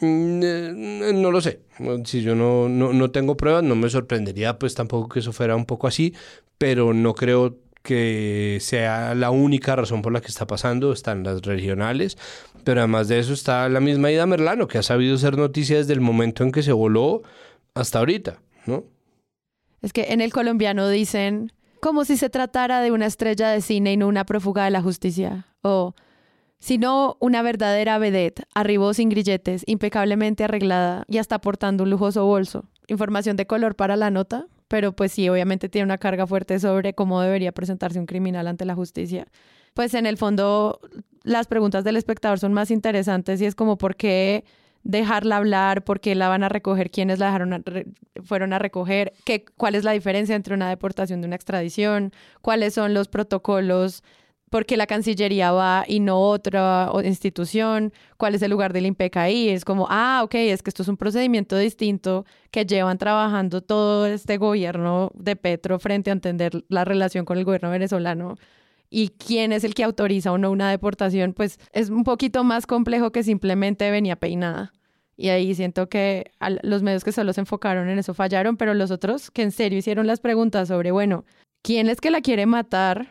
[0.00, 1.60] Mm, eh, no lo sé.
[2.04, 5.56] Si yo no, no, no tengo pruebas, no me sorprendería pues tampoco que eso fuera
[5.56, 6.14] un poco así,
[6.58, 11.42] pero no creo que sea la única razón por la que está pasando, están las
[11.42, 12.18] regionales,
[12.64, 15.94] pero además de eso está la misma Ida Merlano, que ha sabido ser noticia desde
[15.94, 17.22] el momento en que se voló
[17.74, 18.84] hasta ahorita, ¿no?
[19.80, 23.92] Es que en el colombiano dicen como si se tratara de una estrella de cine
[23.92, 25.94] y no una prófuga de la justicia, o
[26.58, 32.64] sino una verdadera vedette, arribó sin grilletes, impecablemente arreglada y hasta portando un lujoso bolso.
[32.88, 36.94] Información de color para la nota, pero pues sí, obviamente tiene una carga fuerte sobre
[36.94, 39.26] cómo debería presentarse un criminal ante la justicia.
[39.74, 40.80] Pues en el fondo
[41.22, 44.44] las preguntas del espectador son más interesantes y es como por qué
[44.82, 47.64] dejarla hablar, por qué la van a recoger, quiénes la dejaron
[48.24, 52.74] fueron a recoger, qué, cuál es la diferencia entre una deportación y una extradición, cuáles
[52.74, 54.02] son los protocolos
[54.50, 59.48] porque la Cancillería va y no otra institución, cuál es el lugar del IMPEC ahí,
[59.48, 64.06] es como, ah, ok, es que esto es un procedimiento distinto que llevan trabajando todo
[64.06, 68.36] este gobierno de Petro frente a entender la relación con el gobierno venezolano
[68.90, 72.66] y quién es el que autoriza o no una deportación, pues es un poquito más
[72.66, 74.72] complejo que simplemente venía peinada.
[75.16, 76.30] Y ahí siento que
[76.62, 79.78] los medios que solo se enfocaron en eso fallaron, pero los otros que en serio
[79.78, 81.24] hicieron las preguntas sobre, bueno,
[81.62, 83.08] ¿quién es que la quiere matar?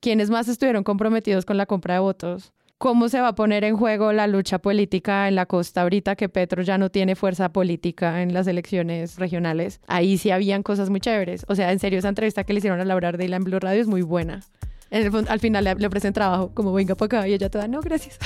[0.00, 3.76] Quiénes más estuvieron comprometidos con la compra de votos, cómo se va a poner en
[3.76, 8.22] juego la lucha política en la costa ahorita que Petro ya no tiene fuerza política
[8.22, 9.80] en las elecciones regionales.
[9.86, 11.44] Ahí sí habían cosas muy chéveres.
[11.48, 13.80] O sea, en serio, esa entrevista que le hicieron a Laura Ardila en Blue Radio
[13.80, 14.42] es muy buena.
[14.90, 17.80] al final le, le, ofrecen trabajo, como venga para acá, y ella te da, no,
[17.80, 18.18] gracias.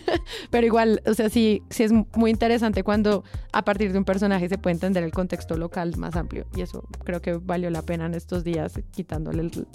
[0.50, 4.48] Pero igual, o sea, sí, sí es muy interesante cuando a partir de un personaje
[4.48, 6.46] se puede entender el contexto local más amplio.
[6.56, 9.66] Y eso creo que valió la pena en estos días, quitándole el,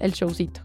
[0.00, 0.62] el showcito.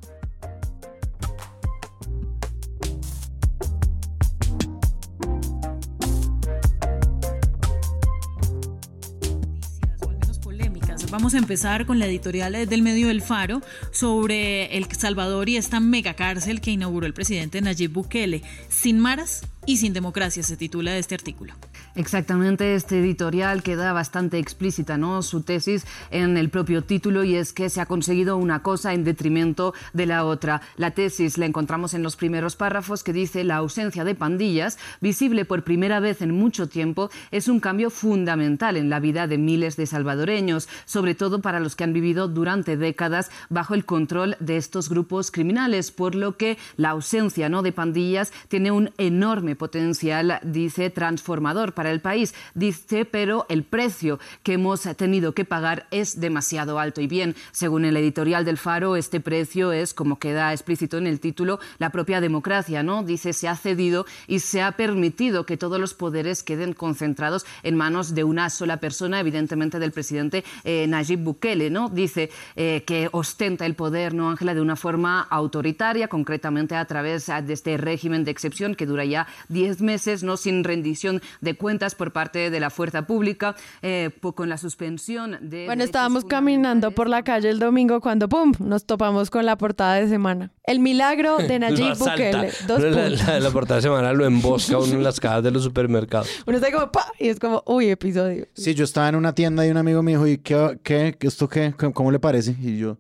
[11.09, 13.61] Vamos a empezar con la editorial del medio El Faro
[13.91, 18.43] sobre El Salvador y esta mega cárcel que inauguró el presidente Nayib Bukele.
[18.69, 21.53] Sin maras y sin democracia se titula este artículo.
[21.97, 25.23] Exactamente, este editorial queda bastante explícita, ¿no?
[25.23, 29.03] Su tesis en el propio título y es que se ha conseguido una cosa en
[29.03, 30.61] detrimento de la otra.
[30.75, 35.43] La tesis la encontramos en los primeros párrafos que dice la ausencia de pandillas, visible
[35.43, 39.75] por primera vez en mucho tiempo, es un cambio fundamental en la vida de miles
[39.75, 44.57] de salvadoreños, sobre todo para los que han vivido durante décadas bajo el control de
[44.57, 47.63] estos grupos criminales, por lo que la ausencia ¿no?
[47.63, 52.33] de pandillas tiene un enorme potencial, dice, transformador para el país.
[52.53, 57.01] Dice, pero el precio que hemos tenido que pagar es demasiado alto.
[57.01, 61.19] Y bien, según el editorial del Faro, este precio es, como queda explícito en el
[61.19, 63.03] título, la propia democracia, ¿no?
[63.03, 67.75] Dice, se ha cedido y se ha permitido que todos los poderes queden concentrados en
[67.75, 71.89] manos de una sola persona, evidentemente del presidente eh, Bukele, ¿no?
[71.89, 77.27] Dice eh, que ostenta el poder, ¿no, Ángela?, de una forma autoritaria, concretamente a través
[77.27, 81.66] de este régimen de excepción que dura ya 10 meses, no sin rendición de cuentas
[81.97, 85.65] por parte de la fuerza pública, eh, con la suspensión de...
[85.65, 89.95] Bueno, estábamos caminando por la calle el domingo cuando, ¡pum!, nos topamos con la portada
[89.95, 90.51] de semana.
[90.63, 92.51] El milagro de Nayib Bukele.
[92.67, 96.29] Dos la, la, portada de semana lo embosca uno en las cajas de los supermercados.
[96.45, 97.11] Uno está como, ¡pa!
[97.19, 98.47] Y es como, uy, episodio.
[98.53, 101.47] Sí, yo estaba en una tienda y un amigo me dijo, ¿y qué, qué, esto
[101.49, 101.73] qué?
[101.93, 102.55] ¿Cómo le parece?
[102.61, 102.97] Y yo...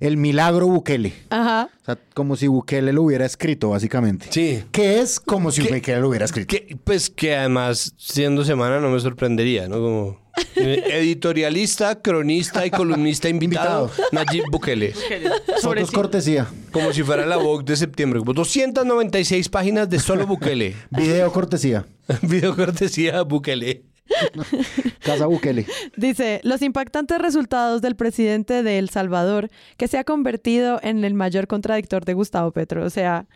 [0.00, 1.12] El milagro Bukele.
[1.30, 1.70] Ajá.
[1.82, 4.26] O sea, como si Bukele lo hubiera escrito, básicamente.
[4.30, 4.64] Sí.
[4.72, 6.56] ¿Qué es como si Bukele lo hubiera escrito?
[6.84, 9.76] pues que además, siendo semana, no me sorprendería, ¿no?
[9.76, 14.92] Como eh, editorialista, cronista y columnista invitado, Nayib Bukele.
[15.62, 16.46] Fotos cortesía.
[16.72, 18.20] Como si fuera la Vogue de septiembre.
[18.22, 20.76] 296 páginas de solo Bukele.
[20.90, 21.86] Video cortesía.
[22.22, 23.82] Video cortesía Bukele.
[25.00, 25.66] Casa Bukele.
[25.96, 31.14] Dice, los impactantes resultados del presidente de El Salvador, que se ha convertido en el
[31.14, 32.84] mayor contradictor de Gustavo Petro.
[32.84, 33.26] O sea,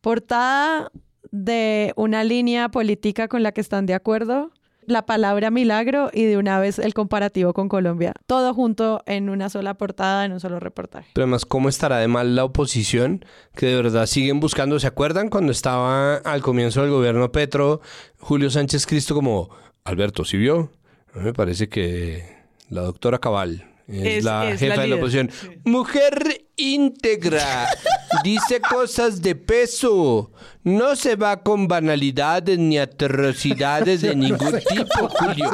[0.00, 0.90] portada
[1.30, 4.50] de una línea política con la que están de acuerdo,
[4.86, 8.14] la palabra milagro y de una vez el comparativo con Colombia.
[8.26, 11.10] Todo junto en una sola portada, en un solo reportaje.
[11.14, 13.24] Pero además, ¿cómo estará de mal la oposición?
[13.54, 14.78] Que de verdad siguen buscando.
[14.80, 17.80] ¿Se acuerdan cuando estaba al comienzo del gobierno Petro,
[18.18, 19.50] Julio Sánchez Cristo como,
[19.84, 20.70] Alberto, ¿sí vio?
[21.14, 22.24] A mí me parece que
[22.70, 25.30] la doctora Cabal es, Es- la es jefa la de la oposición.
[25.30, 25.48] sí.
[25.64, 27.68] Mujer íntegra,
[28.24, 30.30] dice cosas de peso,
[30.62, 35.50] no se va con banalidades ni atrocidades de ningún tipo, Julio.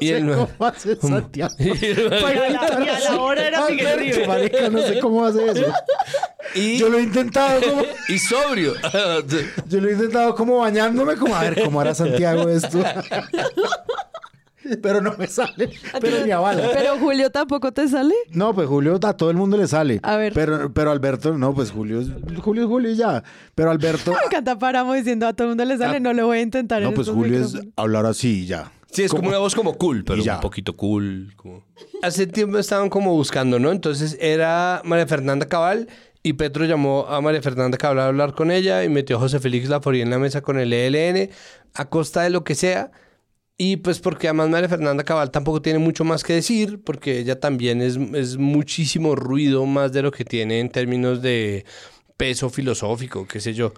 [0.00, 1.54] Y el man- ¿Cómo hace Santiago?
[1.58, 4.26] Y a la- y a la hora era Miguel Alberto, Uribe.
[4.28, 5.72] marica, no sé cómo hace eso.
[6.54, 7.82] Y, Yo lo he intentado como...
[8.08, 8.74] y sobrio.
[9.68, 12.82] Yo lo he intentado como bañándome, como a ver cómo hará Santiago esto.
[14.82, 15.70] Pero no me sale.
[16.00, 16.68] Pero ni a bala.
[16.74, 18.14] Pero Julio tampoco te sale.
[18.30, 19.98] No, pues Julio a todo el mundo le sale.
[20.02, 20.32] A ver.
[20.34, 22.08] Pero, pero Alberto, no, pues Julio es
[22.42, 23.22] Julio es Julio y ya.
[23.54, 26.38] Pero Alberto, Me encanta paramos diciendo a todo el mundo le sale, no lo voy
[26.38, 26.82] a intentar.
[26.82, 28.70] no, en pues Julio es hablar así y ya.
[28.90, 30.36] Sí, es como, una voz como cool, pero ya.
[30.36, 31.32] un poquito cool.
[31.36, 31.62] como-
[32.02, 33.70] Hace tiempo estaban como buscando, ¿no?
[33.70, 35.88] Entonces era María Fernanda Cabal
[36.28, 39.40] y Petro llamó a María Fernanda Cabal a hablar con ella y metió a José
[39.40, 41.30] Félix Laforía en la mesa con el ELN
[41.72, 42.90] a costa de lo que sea.
[43.56, 47.40] Y pues porque además María Fernanda Cabal tampoco tiene mucho más que decir, porque ella
[47.40, 51.64] también es, es muchísimo ruido más de lo que tiene en términos de
[52.18, 53.72] peso filosófico, qué sé yo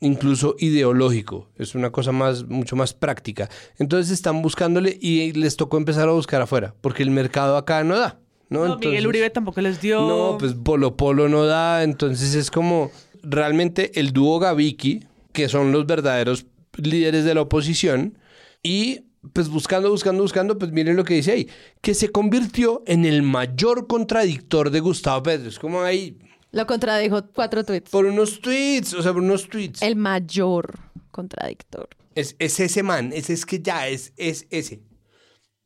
[0.00, 1.48] incluso ideológico.
[1.56, 3.48] Es una cosa más, mucho más práctica.
[3.78, 7.98] Entonces están buscándole y les tocó empezar a buscar afuera, porque el mercado acá no
[7.98, 8.20] da.
[8.50, 10.00] No, No, Entonces- Miguel Uribe tampoco les dio.
[10.06, 11.82] No, pues Polo Polo no da.
[11.82, 12.90] Entonces es como
[13.22, 18.16] realmente el dúo Gaviki, que son los verdaderos líderes de la oposición,
[18.62, 19.00] y
[19.32, 21.48] pues buscando, buscando, buscando, pues miren lo que dice ahí,
[21.82, 25.48] que se convirtió en el mayor contradictor de Gustavo Petro.
[25.48, 26.16] Es como ahí,
[26.52, 27.90] Lo contradijo cuatro tweets.
[27.90, 29.82] por unos tweets, o sea, por unos tweets.
[29.82, 30.78] El mayor
[31.10, 31.88] contradictor.
[32.14, 34.80] Es, es ese man, ese es que ya es, es ese.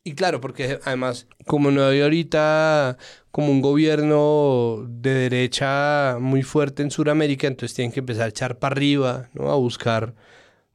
[0.05, 2.97] Y claro, porque además, como no hay ahorita
[3.31, 8.59] como un gobierno de derecha muy fuerte en Sudamérica, entonces tienen que empezar a echar
[8.59, 9.49] para arriba, ¿no?
[9.49, 10.13] A buscar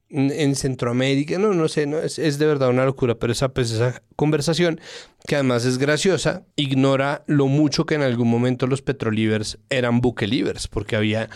[0.08, 3.50] en, en Centroamérica, no, no sé, no, es, es de verdad una locura, pero esa,
[3.50, 4.80] pues, esa conversación,
[5.26, 10.68] que además es graciosa, ignora lo mucho que en algún momento los petrolivers eran buquelivers,
[10.68, 11.28] porque había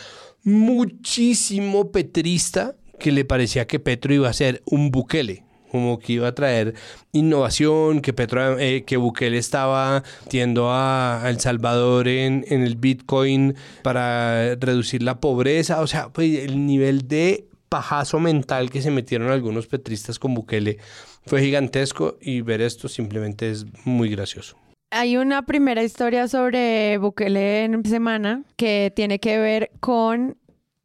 [0.44, 6.28] muchísimo petrista que le parecía que Petro iba a ser un Bukele, como que iba
[6.28, 6.74] a traer
[7.12, 13.56] innovación, que Petro, eh, que Bukele estaba tiendo a, El Salvador en, en el Bitcoin
[13.82, 19.30] para reducir la pobreza, o sea, pues el nivel de pajazo mental que se metieron
[19.30, 20.76] algunos petristas con Bukele
[21.24, 24.58] fue gigantesco y ver esto simplemente es muy gracioso.
[24.90, 30.36] Hay una primera historia sobre Bukele en semana que tiene que ver con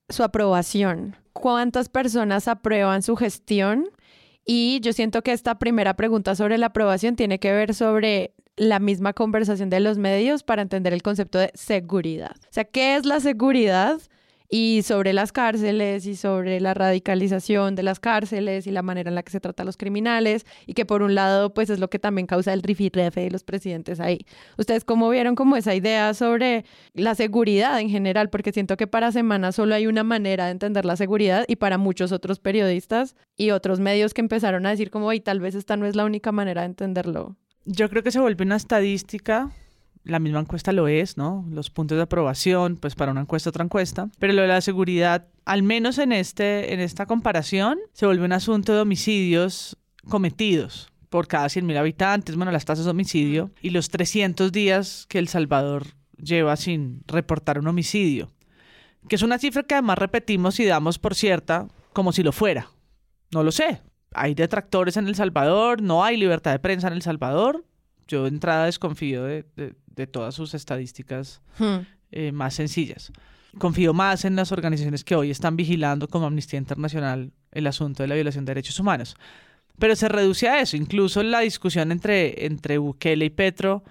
[0.07, 1.17] su aprobación.
[1.33, 3.89] ¿Cuántas personas aprueban su gestión?
[4.49, 8.79] Y yo siento que esta primera pregunta sobre la aprobación tiene que ver sobre la
[8.79, 12.35] misma conversación de los medios para entender el concepto de seguridad.
[12.43, 13.99] O sea, ¿qué es la seguridad?
[14.49, 19.15] Y sobre las cárceles y sobre la radicalización de las cárceles y la manera en
[19.15, 21.89] la que se trata a los criminales y que por un lado pues es lo
[21.89, 24.25] que también causa el rifirrefe de los presidentes ahí.
[24.57, 28.29] ¿Ustedes cómo vieron como esa idea sobre la seguridad en general?
[28.29, 31.77] Porque siento que para Semana solo hay una manera de entender la seguridad y para
[31.77, 35.75] muchos otros periodistas y otros medios que empezaron a decir como, y tal vez esta
[35.75, 37.35] no es la única manera de entenderlo.
[37.65, 39.51] Yo creo que se vuelve una estadística.
[40.07, 41.45] La misma encuesta lo es, ¿no?
[41.51, 44.09] Los puntos de aprobación, pues para una encuesta, otra encuesta.
[44.19, 48.31] Pero lo de la seguridad, al menos en, este, en esta comparación, se vuelve un
[48.31, 53.89] asunto de homicidios cometidos por cada 100.000 habitantes, bueno, las tasas de homicidio, y los
[53.89, 58.31] 300 días que El Salvador lleva sin reportar un homicidio.
[59.07, 62.69] Que es una cifra que además repetimos y damos por cierta como si lo fuera.
[63.31, 63.81] No lo sé.
[64.13, 67.65] Hay detractores en El Salvador, no hay libertad de prensa en El Salvador.
[68.07, 71.79] Yo de entrada desconfío de, de- de todas sus estadísticas Hmm.
[72.11, 73.11] eh, más sencillas.
[73.57, 78.07] Confío más en las organizaciones que hoy están vigilando como Amnistía Internacional el asunto de
[78.07, 79.15] la violación de derechos humanos.
[79.79, 80.77] Pero se reduce a eso.
[80.77, 83.83] Incluso la discusión entre, entre Bukele y Petro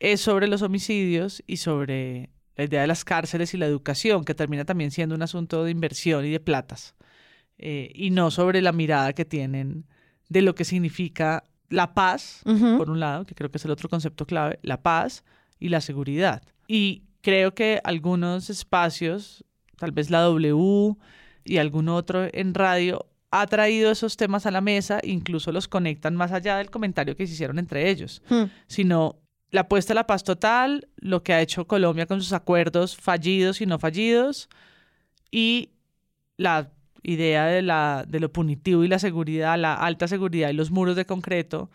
[0.00, 4.34] es sobre los homicidios y sobre la idea de las cárceles y la educación, que
[4.34, 6.94] termina también siendo un asunto de inversión y de platas.
[7.58, 9.86] Eh, y no sobre la mirada que tienen
[10.28, 12.42] de lo que significa la paz,
[12.76, 15.24] por un lado, que creo que es el otro concepto clave, la paz
[15.58, 16.42] y la seguridad.
[16.68, 19.44] Y creo que algunos espacios,
[19.78, 20.94] tal vez la W
[21.44, 26.14] y algún otro en radio, ha traído esos temas a la mesa, incluso los conectan
[26.14, 28.44] más allá del comentario que se hicieron entre ellos, Hmm.
[28.66, 29.16] sino
[29.50, 33.60] la apuesta a la paz total, lo que ha hecho Colombia con sus acuerdos fallidos
[33.60, 34.48] y no fallidos,
[35.30, 35.70] y
[36.36, 36.70] la
[37.02, 40.96] idea de, la, de lo punitivo y la seguridad, la alta seguridad y los muros
[40.96, 41.70] de concreto,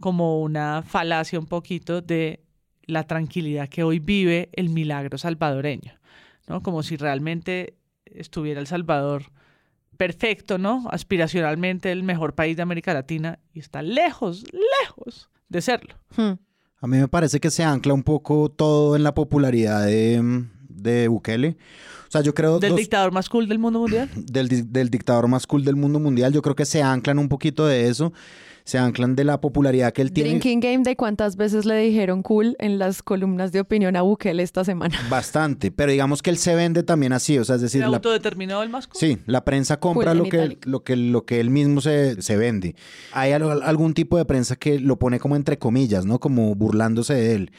[0.00, 2.44] como una falacia un poquito de
[2.86, 5.92] la tranquilidad que hoy vive el milagro salvadoreño,
[6.48, 6.62] ¿no?
[6.62, 9.24] Como si realmente estuviera El Salvador
[9.96, 10.88] perfecto, ¿no?
[10.90, 14.44] Aspiracionalmente el mejor país de América Latina y está lejos,
[14.82, 15.94] lejos de serlo.
[16.16, 16.32] Hmm.
[16.80, 20.44] A mí me parece que se ancla un poco todo en la popularidad de,
[20.82, 21.56] de Bukele.
[22.08, 22.58] O sea, yo creo...
[22.58, 24.10] ¿Del dos- dictador más cool del mundo mundial?
[24.16, 26.32] del, del dictador más cool del mundo mundial.
[26.32, 28.12] Yo creo que se anclan un poquito de eso.
[28.64, 30.30] Se anclan de la popularidad que él tiene.
[30.30, 34.40] Drinking Game de cuántas veces le dijeron cool en las columnas de opinión a Bukele
[34.44, 34.96] esta semana.
[35.10, 35.72] Bastante.
[35.72, 37.38] Pero digamos que él se vende también así.
[37.38, 39.00] O sea, es ¿Se decir, la, autodeterminó el más cool?
[39.00, 42.36] Sí, la prensa compra Cool lo que, lo, que, lo que él mismo se, se
[42.36, 42.76] vende.
[43.12, 46.20] Hay al- algún tipo de prensa que lo pone como entre comillas, ¿no?
[46.20, 47.50] Como burlándose de él.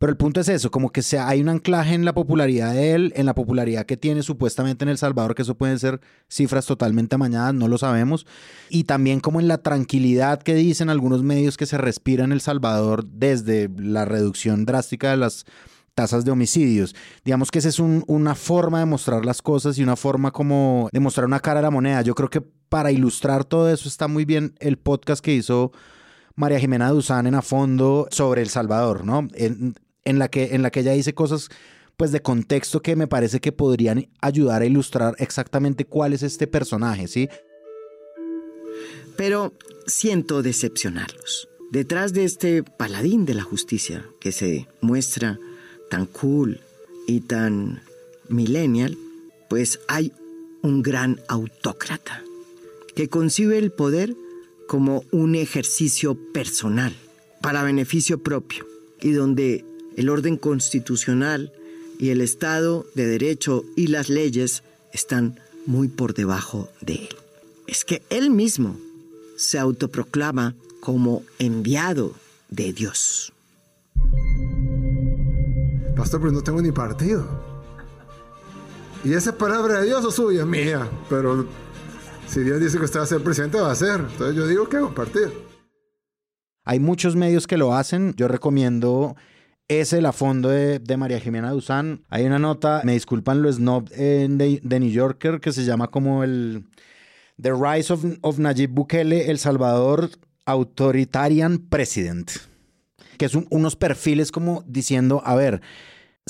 [0.00, 2.94] Pero el punto es eso, como que se, hay un anclaje en la popularidad de
[2.94, 6.64] él, en la popularidad que tiene supuestamente en El Salvador, que eso pueden ser cifras
[6.64, 8.26] totalmente amañadas, no lo sabemos.
[8.70, 12.40] Y también como en la tranquilidad que dicen algunos medios que se respira en El
[12.40, 15.44] Salvador desde la reducción drástica de las
[15.94, 16.94] tasas de homicidios.
[17.22, 20.88] Digamos que esa es un- una forma de mostrar las cosas y una forma como
[20.94, 22.00] de mostrar una cara a la moneda.
[22.00, 25.72] Yo creo que para ilustrar todo eso está muy bien el podcast que hizo
[26.36, 29.28] María Jimena Duzán en A Fondo sobre El Salvador, ¿no?
[29.34, 29.74] En,
[30.04, 31.48] en la, que, en la que ella dice cosas
[31.96, 36.46] pues de contexto que me parece que podrían ayudar a ilustrar exactamente cuál es este
[36.46, 37.28] personaje, ¿sí?
[39.18, 39.52] Pero
[39.86, 41.50] siento decepcionarlos.
[41.70, 45.38] Detrás de este paladín de la justicia que se muestra
[45.90, 46.60] tan cool
[47.06, 47.82] y tan
[48.30, 48.96] millennial,
[49.50, 50.14] pues hay
[50.62, 52.22] un gran autócrata
[52.94, 54.16] que concibe el poder
[54.66, 56.94] como un ejercicio personal
[57.42, 58.66] para beneficio propio
[59.00, 59.64] y donde
[60.00, 61.52] el orden constitucional
[61.98, 64.62] y el Estado de Derecho y las leyes
[64.94, 67.16] están muy por debajo de él.
[67.66, 68.78] Es que él mismo
[69.36, 72.14] se autoproclama como enviado
[72.48, 73.34] de Dios.
[75.94, 77.28] Pastor, pero no tengo ni partido.
[79.04, 80.88] Y esa es palabra de Dios o suya, mía.
[81.10, 81.46] Pero
[82.26, 84.00] si Dios dice que usted va a ser presidente, va a ser.
[84.00, 85.30] Entonces yo digo que hago partido.
[86.64, 88.14] Hay muchos medios que lo hacen.
[88.16, 89.14] Yo recomiendo
[89.70, 92.02] ese, el a fondo de, de María Jimena Duzán.
[92.08, 96.24] Hay una nota, me disculpan lo snob, eh, de, New Yorker que se llama como
[96.24, 96.64] el
[97.40, 100.10] The Rise of, Nayib Bukele, El Salvador
[100.44, 102.30] Authoritarian President.
[103.16, 105.60] Que es un- unos perfiles como diciendo, a ver,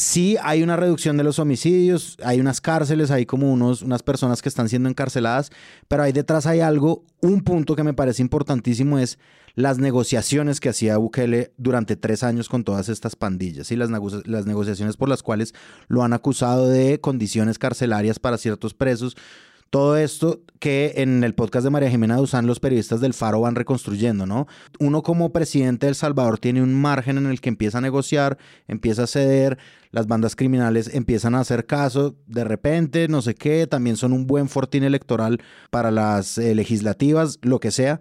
[0.01, 4.41] sí hay una reducción de los homicidios, hay unas cárceles, hay como unos, unas personas
[4.41, 5.51] que están siendo encarceladas,
[5.89, 9.19] pero ahí detrás hay algo, un punto que me parece importantísimo es
[9.55, 13.91] las negociaciones que hacía Bukele durante tres años con todas estas pandillas y las,
[14.25, 15.55] las negociaciones por las cuales
[15.89, 19.17] lo han acusado de condiciones carcelarias para ciertos presos.
[19.71, 23.55] Todo esto que en el podcast de María Jimena Duzán los periodistas del Faro van
[23.55, 24.49] reconstruyendo, ¿no?
[24.81, 29.05] Uno como presidente de Salvador tiene un margen en el que empieza a negociar, empieza
[29.05, 29.59] a ceder,
[29.93, 34.27] las bandas criminales empiezan a hacer caso, de repente, no sé qué, también son un
[34.27, 35.41] buen fortín electoral
[35.71, 38.01] para las eh, legislativas, lo que sea.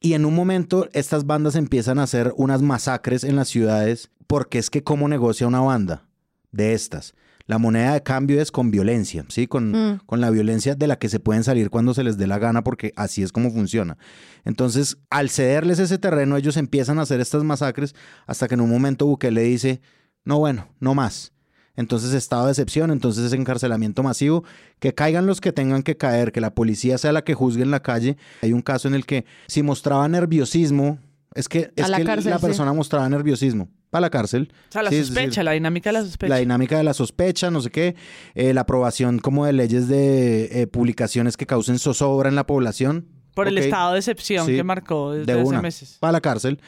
[0.00, 4.58] Y en un momento estas bandas empiezan a hacer unas masacres en las ciudades porque
[4.58, 6.06] es que cómo negocia una banda
[6.50, 7.14] de estas.
[7.46, 9.46] La moneda de cambio es con violencia, ¿sí?
[9.46, 10.00] Con, Mm.
[10.06, 12.64] con la violencia de la que se pueden salir cuando se les dé la gana
[12.64, 13.98] porque así es como funciona.
[14.44, 17.94] Entonces, al cederles ese terreno, ellos empiezan a hacer estas masacres
[18.26, 19.82] hasta que en un momento Bukele dice,
[20.24, 21.32] no, bueno, no más.
[21.76, 24.44] Entonces, estado de excepción, entonces encarcelamiento masivo,
[24.78, 27.72] que caigan los que tengan que caer, que la policía sea la que juzgue en
[27.72, 28.16] la calle.
[28.42, 30.98] Hay un caso en el que si mostraba nerviosismo,
[31.34, 32.46] es que, es la que cárcel, la sí.
[32.46, 34.52] persona mostraba nerviosismo para la cárcel.
[34.70, 36.28] O sea, la Sí, sospecha, decir, la dinámica de la sospecha.
[36.28, 37.94] la dinámica de la sospecha, no sé qué,
[38.34, 43.06] eh, la aprobación como de leyes de eh, publicaciones que causen zozobra en la población.
[43.34, 45.96] Por el estado de excepción Sí, que marcó desde de hace una, meses.
[46.00, 46.60] para la cárcel.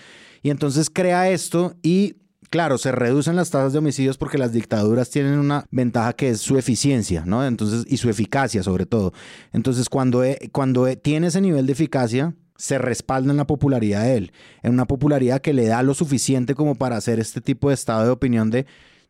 [0.44, 2.14] Y entonces crea esto y,
[2.48, 6.40] claro, se reducen las tasas de homicidios porque las dictaduras tienen una ventaja que es
[6.40, 7.44] su eficiencia, ¿no?
[7.44, 9.12] Entonces, y su eficacia sobre todo.
[9.52, 14.16] Entonces, cuando, eh, cuando tiene ese nivel de eficacia, se respalda en la popularidad de
[14.16, 14.32] él,
[14.62, 18.04] en una popularidad que le da lo suficiente como para hacer este tipo de estado
[18.04, 18.66] de opinión de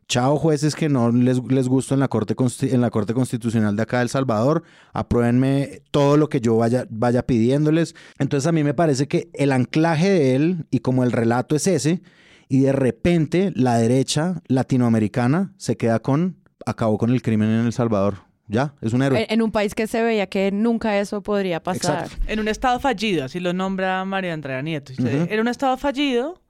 [0.07, 3.83] chao jueces que no les, les gusto en la, corte, en la Corte Constitucional de
[3.83, 7.95] acá de El Salvador, apruébenme todo lo que yo vaya, vaya pidiéndoles.
[8.17, 11.67] Entonces a mí me parece que el anclaje de él y como el relato es
[11.67, 12.01] ese,
[12.49, 17.73] y de repente la derecha latinoamericana se queda con, acabó con el crimen en El
[17.73, 18.26] Salvador.
[18.47, 19.23] Ya, es un héroe.
[19.23, 22.05] En, en un país que se veía que nunca eso podría pasar.
[22.05, 22.25] Exacto.
[22.31, 24.93] En un estado fallido, así lo nombra María Andrea Nieto.
[24.93, 25.27] Ujú.
[25.29, 26.41] Era un estado fallido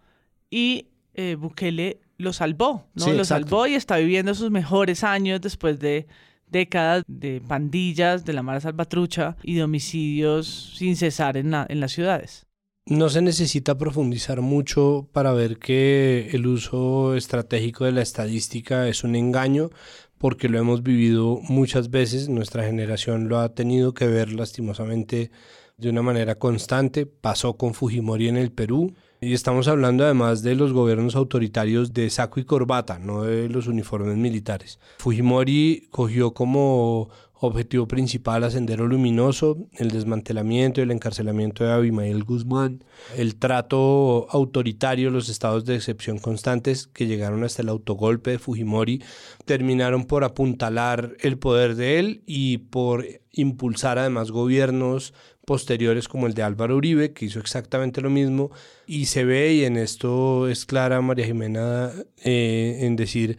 [0.49, 3.05] y eh, Bukele lo salvó, ¿no?
[3.05, 3.47] Sí, lo exacto.
[3.47, 6.07] salvó y está viviendo sus mejores años después de
[6.49, 11.91] década de pandillas, de la Mara Salvatrucha y de homicidios sin cesar en, en las
[11.91, 12.45] ciudades.
[12.85, 19.03] No se necesita profundizar mucho para ver que el uso estratégico de la estadística es
[19.03, 19.71] un engaño,
[20.17, 25.31] porque lo hemos vivido muchas veces, nuestra generación lo ha tenido que ver lastimosamente
[25.77, 30.55] de una manera constante, pasó con Fujimori en el Perú, y estamos hablando además de
[30.55, 34.79] los gobiernos autoritarios de saco y corbata, no de los uniformes militares.
[34.99, 37.09] Fujimori cogió como
[37.39, 42.83] objetivo principal a Sendero Luminoso, el desmantelamiento y el encarcelamiento de Abimael Guzmán,
[43.15, 49.03] el trato autoritario, los estados de excepción constantes que llegaron hasta el autogolpe de Fujimori,
[49.45, 55.13] terminaron por apuntalar el poder de él y por impulsar además gobiernos
[55.45, 58.51] posteriores como el de Álvaro Uribe, que hizo exactamente lo mismo,
[58.85, 63.37] y se ve, y en esto es clara María Jimena eh, en decir,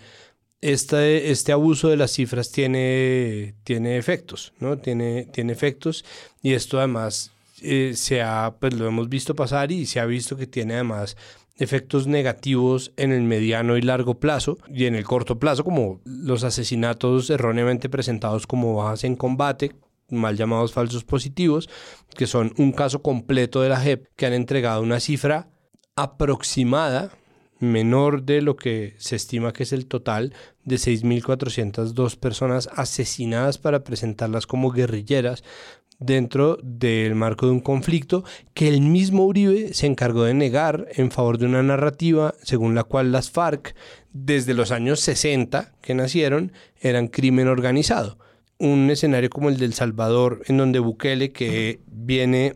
[0.60, 4.78] este, este abuso de las cifras tiene, tiene efectos, ¿no?
[4.78, 6.04] Tiene, tiene efectos
[6.42, 7.32] y esto además
[7.62, 11.16] eh, se ha, pues lo hemos visto pasar y se ha visto que tiene además
[11.56, 16.44] efectos negativos en el mediano y largo plazo y en el corto plazo como los
[16.44, 19.74] asesinatos erróneamente presentados como bajas en combate
[20.08, 21.68] mal llamados falsos positivos
[22.16, 25.48] que son un caso completo de la JEP que han entregado una cifra
[25.96, 27.10] aproximada
[27.60, 30.32] menor de lo que se estima que es el total
[30.64, 35.42] de 6.402 personas asesinadas para presentarlas como guerrilleras
[35.98, 41.10] dentro del marco de un conflicto que el mismo Uribe se encargó de negar en
[41.10, 43.74] favor de una narrativa según la cual las FARC
[44.12, 48.18] desde los años 60 que nacieron eran crimen organizado.
[48.58, 52.54] Un escenario como el del Salvador en donde Bukele que viene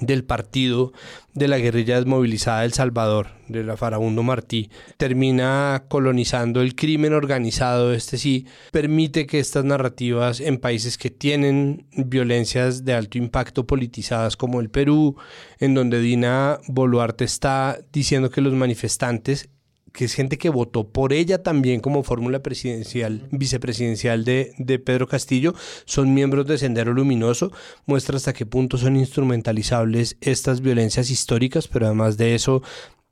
[0.00, 0.92] del partido
[1.34, 7.92] de la guerrilla desmovilizada del Salvador, de la Farabundo Martí, termina colonizando el crimen organizado,
[7.92, 14.36] este sí, permite que estas narrativas en países que tienen violencias de alto impacto politizadas
[14.36, 15.16] como el Perú,
[15.58, 19.48] en donde Dina Boluarte está diciendo que los manifestantes
[19.92, 25.06] que es gente que votó por ella también como fórmula presidencial, vicepresidencial de, de Pedro
[25.06, 27.52] Castillo, son miembros de Sendero Luminoso,
[27.86, 32.62] muestra hasta qué punto son instrumentalizables estas violencias históricas, pero además de eso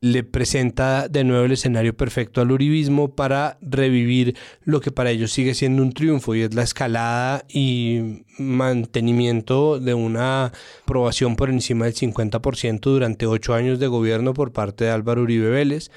[0.01, 5.33] le presenta de nuevo el escenario perfecto al uribismo para revivir lo que para ellos
[5.33, 10.53] sigue siendo un triunfo y es la escalada y mantenimiento de una
[10.83, 15.49] aprobación por encima del 50% durante ocho años de gobierno por parte de Álvaro Uribe
[15.49, 15.91] Vélez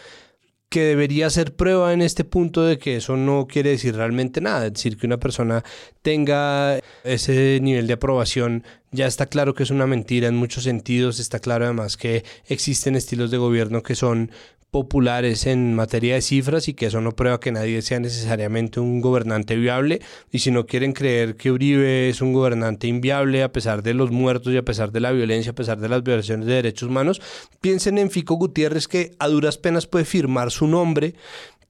[0.70, 4.67] que debería ser prueba en este punto de que eso no quiere decir realmente nada.
[4.67, 5.63] Es decir, que una persona
[6.03, 11.20] tenga ese nivel de aprobación, ya está claro que es una mentira en muchos sentidos.
[11.20, 14.32] Está claro además que existen estilos de gobierno que son
[14.72, 19.01] populares en materia de cifras y que eso no prueba que nadie sea necesariamente un
[19.01, 20.01] gobernante viable.
[20.32, 24.11] Y si no quieren creer que Uribe es un gobernante inviable a pesar de los
[24.11, 27.22] muertos y a pesar de la violencia, a pesar de las violaciones de derechos humanos,
[27.61, 31.15] piensen en Fico Gutiérrez que a duras penas puede firmar su nombre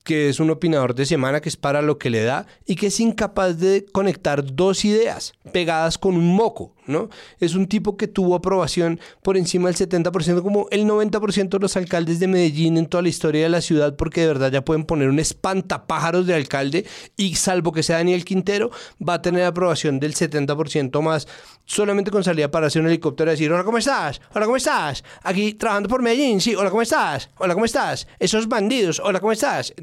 [0.03, 2.87] que es un opinador de semana que es para lo que le da y que
[2.87, 7.09] es incapaz de conectar dos ideas pegadas con un moco, ¿no?
[7.39, 11.75] Es un tipo que tuvo aprobación por encima del 70%, como el 90% de los
[11.77, 14.85] alcaldes de Medellín en toda la historia de la ciudad, porque de verdad ya pueden
[14.85, 16.85] poner un espantapájaros de alcalde
[17.17, 18.71] y salvo que sea Daniel Quintero,
[19.07, 21.27] va a tener aprobación del 70% más
[21.65, 24.21] solamente con salida para hacer un helicóptero y decir, hola, ¿cómo estás?
[24.33, 25.03] Hola, ¿cómo estás?
[25.23, 27.29] Aquí trabajando por Medellín, sí, hola, ¿cómo estás?
[27.37, 28.07] Hola, ¿cómo estás?
[28.17, 29.73] Esos bandidos, hola, ¿cómo estás?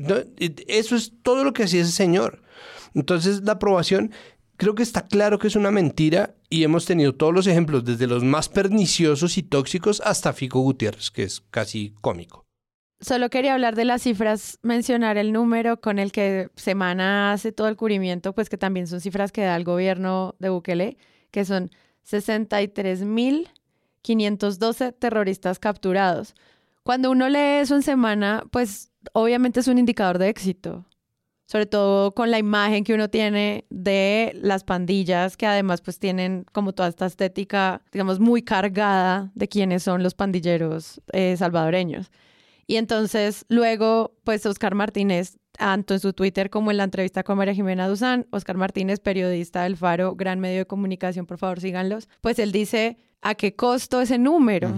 [0.69, 2.43] Eso es todo lo que hacía ese señor.
[2.95, 4.13] Entonces la aprobación
[4.57, 8.07] creo que está claro que es una mentira y hemos tenido todos los ejemplos, desde
[8.07, 12.47] los más perniciosos y tóxicos hasta Fico Gutiérrez, que es casi cómico.
[13.01, 17.69] Solo quería hablar de las cifras, mencionar el número con el que Semana hace todo
[17.69, 20.97] el cubrimiento, pues que también son cifras que da el gobierno de Bukele,
[21.31, 21.71] que son
[22.11, 26.35] 63.512 terroristas capturados.
[26.83, 30.85] Cuando uno lee eso en Semana, pues obviamente es un indicador de éxito
[31.47, 36.45] sobre todo con la imagen que uno tiene de las pandillas, que además pues tienen
[36.53, 42.11] como toda esta estética, digamos, muy cargada de quiénes son los pandilleros eh, salvadoreños.
[42.67, 47.39] Y entonces luego, pues Oscar Martínez, tanto en su Twitter como en la entrevista con
[47.39, 52.09] María Jimena Duzán, Oscar Martínez, periodista del Faro, gran medio de comunicación, por favor síganlos,
[52.21, 54.73] pues él dice a qué costo ese número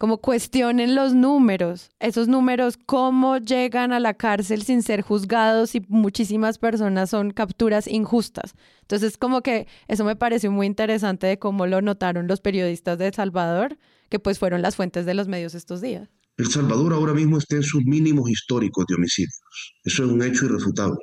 [0.00, 5.84] como cuestionen los números, esos números, cómo llegan a la cárcel sin ser juzgados y
[5.88, 8.54] muchísimas personas son capturas injustas.
[8.80, 13.08] Entonces, como que eso me pareció muy interesante de cómo lo notaron los periodistas de
[13.08, 13.76] El Salvador,
[14.08, 16.08] que pues fueron las fuentes de los medios estos días.
[16.38, 19.38] El Salvador ahora mismo está en sus mínimos históricos de homicidios.
[19.84, 20.96] Eso es un hecho irrefutable.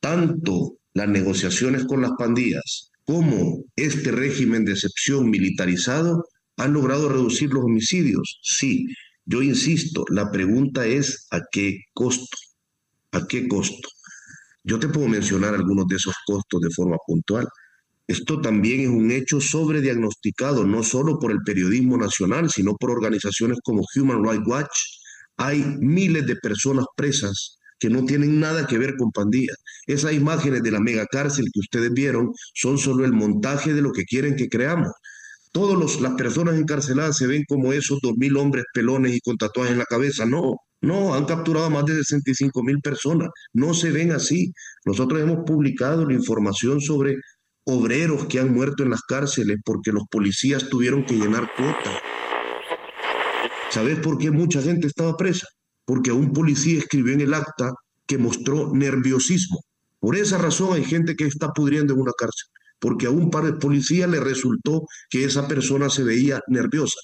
[0.00, 6.24] Tanto las negociaciones con las pandillas, como este régimen de excepción militarizado,
[6.58, 8.40] han logrado reducir los homicidios.
[8.42, 8.86] Sí,
[9.24, 12.36] yo insisto, la pregunta es ¿a qué costo?
[13.12, 13.88] ¿A qué costo?
[14.64, 17.46] Yo te puedo mencionar algunos de esos costos de forma puntual.
[18.06, 23.58] Esto también es un hecho sobrediagnosticado, no solo por el periodismo nacional, sino por organizaciones
[23.62, 24.78] como Human Rights Watch.
[25.36, 29.56] Hay miles de personas presas que no tienen nada que ver con pandillas.
[29.86, 34.04] Esas imágenes de la megacárcel que ustedes vieron son solo el montaje de lo que
[34.04, 34.90] quieren que creamos.
[35.58, 39.72] Todas las personas encarceladas se ven como esos dos mil hombres pelones y con tatuajes
[39.72, 40.24] en la cabeza.
[40.24, 43.28] No, no, han capturado a más de 65 mil personas.
[43.52, 44.52] No se ven así.
[44.84, 47.16] Nosotros hemos publicado la información sobre
[47.64, 52.02] obreros que han muerto en las cárceles porque los policías tuvieron que llenar cuotas.
[53.72, 55.48] ¿Sabes por qué mucha gente estaba presa?
[55.84, 57.72] Porque un policía escribió en el acta
[58.06, 59.58] que mostró nerviosismo.
[59.98, 62.46] Por esa razón hay gente que está pudriendo en una cárcel,
[62.78, 67.00] porque a un par de policías le resultó que esa persona se veía nerviosa.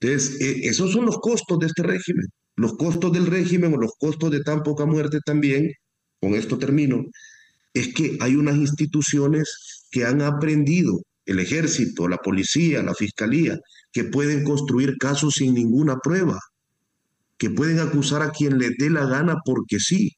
[0.00, 2.26] Entonces, e, esos son los costos de este régimen.
[2.56, 5.70] Los costos del régimen o los costos de tan poca muerte también,
[6.20, 7.04] con esto termino,
[7.74, 13.58] es que hay unas instituciones que han aprendido, el ejército, la policía, la fiscalía,
[13.92, 16.38] que pueden construir casos sin ninguna prueba,
[17.38, 20.16] que pueden acusar a quien les dé la gana porque sí.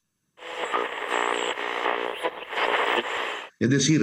[3.59, 4.01] Es decir,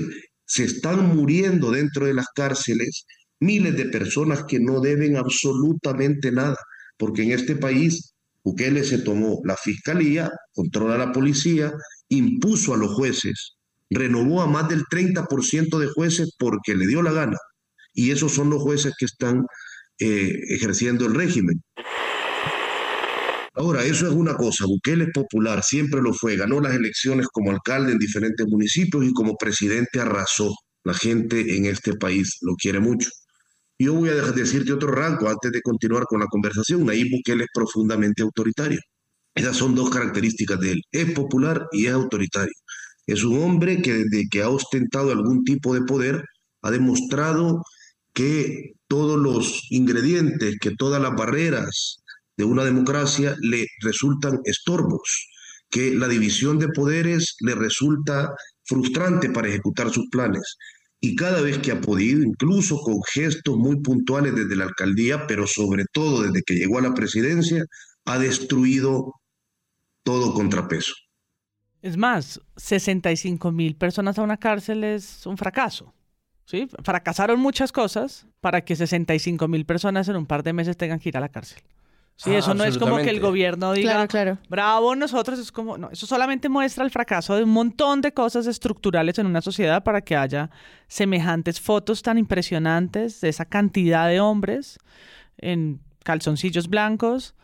[0.51, 3.07] se están muriendo dentro de las cárceles
[3.39, 6.57] miles de personas que no deben absolutamente nada,
[6.99, 11.73] porque en este país Bukele se tomó la fiscalía, controla la policía,
[12.09, 13.59] impuso a los jueces,
[13.91, 17.37] renovó a más del 30% de jueces porque le dio la gana.
[17.95, 19.45] Y esos son los jueces que están
[20.01, 21.63] eh, ejerciendo el régimen.
[23.55, 27.51] Ahora, eso es una cosa, Bukele es popular, siempre lo fue, ganó las elecciones como
[27.51, 30.55] alcalde en diferentes municipios y como presidente arrasó.
[30.85, 33.11] La gente en este país lo quiere mucho.
[33.79, 36.85] Yo voy a decirte otro rango antes de continuar con la conversación.
[36.87, 38.79] Nayib Bukele es profundamente autoritario.
[39.35, 40.81] Esas son dos características de él.
[40.93, 42.53] Es popular y es autoritario.
[43.07, 46.25] Es un hombre que desde que ha ostentado algún tipo de poder
[46.63, 47.63] ha demostrado
[48.13, 52.00] que todos los ingredientes, que todas las barreras
[52.41, 55.29] de una democracia le resultan estorbos,
[55.69, 58.35] que la división de poderes le resulta
[58.65, 60.57] frustrante para ejecutar sus planes
[61.01, 65.47] y cada vez que ha podido, incluso con gestos muy puntuales desde la alcaldía, pero
[65.47, 67.65] sobre todo desde que llegó a la presidencia,
[68.05, 69.15] ha destruido
[70.03, 70.95] todo contrapeso.
[71.83, 75.95] Es más, 65 mil personas a una cárcel es un fracaso.
[76.45, 76.69] ¿sí?
[76.83, 81.11] Fracasaron muchas cosas para que 65 mil personas en un par de meses tengan que
[81.11, 81.63] ir a la cárcel.
[82.23, 84.07] Sí, eso no es como que el gobierno diga,
[84.51, 88.47] bravo, nosotros, es como, no, eso solamente muestra el fracaso de un montón de cosas
[88.47, 90.51] estructurales en una sociedad para que haya
[90.87, 94.79] semejantes fotos tan impresionantes de esa cantidad de hombres
[95.39, 97.35] en calzoncillos blancos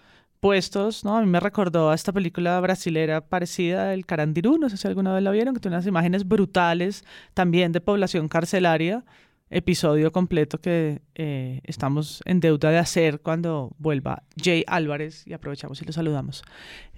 [0.40, 1.16] puestos, ¿no?
[1.16, 5.14] A mí me recordó a esta película brasilera parecida, El Carandirú, no sé si alguna
[5.14, 7.02] vez la vieron, que tiene unas imágenes brutales
[7.32, 9.04] también de población carcelaria
[9.50, 15.80] episodio completo que eh, estamos en deuda de hacer cuando vuelva Jay Álvarez y aprovechamos
[15.82, 16.42] y lo saludamos.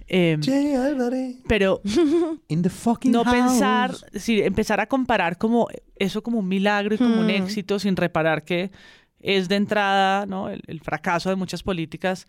[0.07, 1.37] Em, Jay Álvarez.
[1.47, 1.81] Pero
[2.47, 3.35] In the fucking no house.
[3.35, 7.43] pensar, sí, empezar a comparar como eso como un milagro y como un Hmm.
[7.43, 8.71] éxito sin reparar que
[9.19, 10.49] es de entrada ¿no?
[10.49, 12.25] el, el fracaso de muchas políticas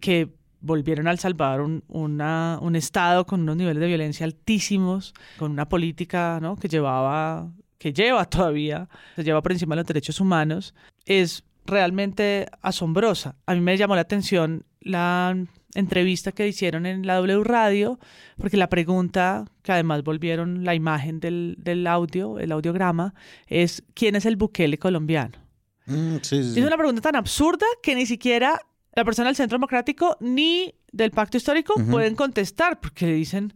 [0.00, 0.28] que
[0.60, 5.68] volvieron al Salvador un, una- un estado con unos niveles de violencia altísimos, con una
[5.70, 6.56] política ¿no?
[6.56, 7.50] que llevaba,
[7.80, 10.74] que lleva todavía, se lleva por encima de los derechos humanos,
[11.06, 13.36] es realmente asombrosa.
[13.46, 15.34] A mí me llamó la atención la
[15.74, 17.98] entrevista que hicieron en la W Radio,
[18.36, 23.14] porque la pregunta, que además volvieron la imagen del, del audio, el audiograma,
[23.46, 25.38] es ¿quién es el Bukele colombiano?
[25.86, 26.60] Mm, sí, sí, sí.
[26.60, 28.60] Es una pregunta tan absurda que ni siquiera
[28.94, 33.54] la persona del Centro Democrático ni del Pacto Histórico pueden contestar, porque dicen,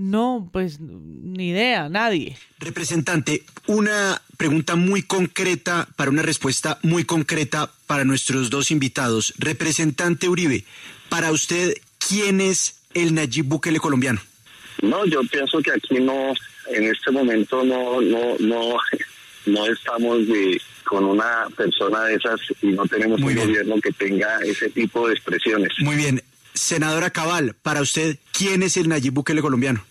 [0.00, 2.36] no, pues ni idea, nadie.
[2.58, 9.34] Representante, una pregunta muy concreta para una respuesta muy concreta para nuestros dos invitados.
[9.38, 10.64] Representante Uribe,
[11.10, 11.74] para usted,
[12.08, 14.20] ¿quién es el Nayib Bukele colombiano?
[14.82, 16.32] No, yo pienso que aquí no,
[16.68, 18.76] en este momento no, no, no,
[19.46, 24.38] no estamos de- con una persona de esas y no tenemos un gobierno que tenga
[24.38, 25.72] ese tipo de expresiones.
[25.78, 26.22] Muy bien.
[26.52, 29.84] Senadora Cabal, para usted, ¿quién es el Nayib Bukele colombiano?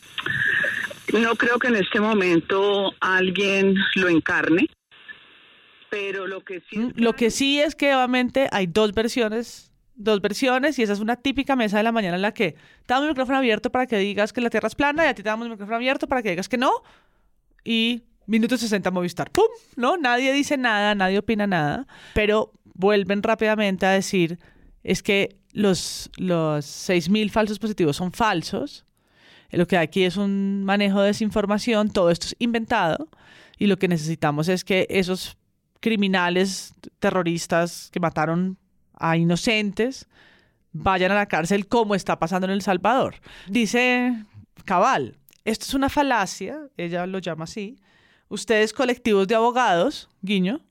[1.14, 4.68] No creo que en este momento alguien lo encarne,
[5.90, 6.78] pero lo que sí...
[6.78, 11.00] Mm, Lo que sí es que obviamente hay dos versiones, dos versiones, y esa es
[11.00, 12.58] una típica mesa de la mañana en la que te
[12.94, 15.24] damos el micrófono abierto para que digas que la Tierra es plana y a ti
[15.24, 16.72] te damos el micrófono abierto para que digas que no.
[17.64, 19.32] y minuto 60 Movistar.
[19.32, 19.48] ¡Pum!
[19.76, 19.98] ¿No?
[19.98, 24.38] Nadie dice nada, nadie opina nada, pero vuelven rápidamente a decir
[24.84, 28.86] es que los, los 6.000 falsos positivos son falsos.
[29.52, 33.10] Lo que hay aquí es un manejo de desinformación, todo esto es inventado
[33.58, 35.38] y lo que necesitamos es que esos
[35.80, 38.58] criminales terroristas que mataron
[38.94, 40.08] a inocentes
[40.72, 43.16] vayan a la cárcel como está pasando en El Salvador.
[43.48, 44.26] Dice
[44.66, 47.80] Cabal, esto es una falacia, ella lo llama así.
[48.28, 50.62] Ustedes colectivos de abogados, guiño,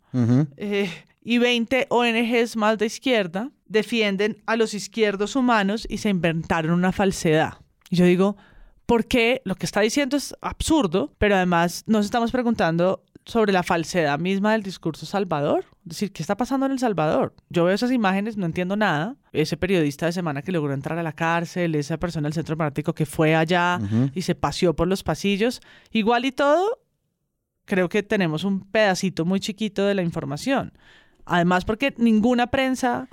[0.57, 0.91] eh,
[1.23, 6.93] y 20 ONGs más de izquierda defienden a los izquierdos humanos y se inventaron una
[6.93, 7.55] falsedad.
[7.91, 8.37] Y yo digo,
[8.89, 9.43] ¿por qué?
[9.45, 14.53] Lo que está diciendo es absurdo, pero además nos estamos preguntando sobre la falsedad misma
[14.53, 15.67] del discurso Salvador.
[15.83, 17.35] Es decir, ¿qué está pasando en El Salvador?
[17.51, 19.17] Yo veo esas imágenes, no entiendo nada.
[19.31, 22.95] Ese periodista de semana que logró entrar a la cárcel, esa persona del centro democrático
[22.95, 23.79] que fue allá
[24.15, 25.61] y se paseó por los pasillos.
[25.91, 26.81] Igual y todo,
[27.67, 30.73] creo que tenemos un pedacito muy chiquito de la información.
[31.27, 33.11] Además, porque ninguna prensa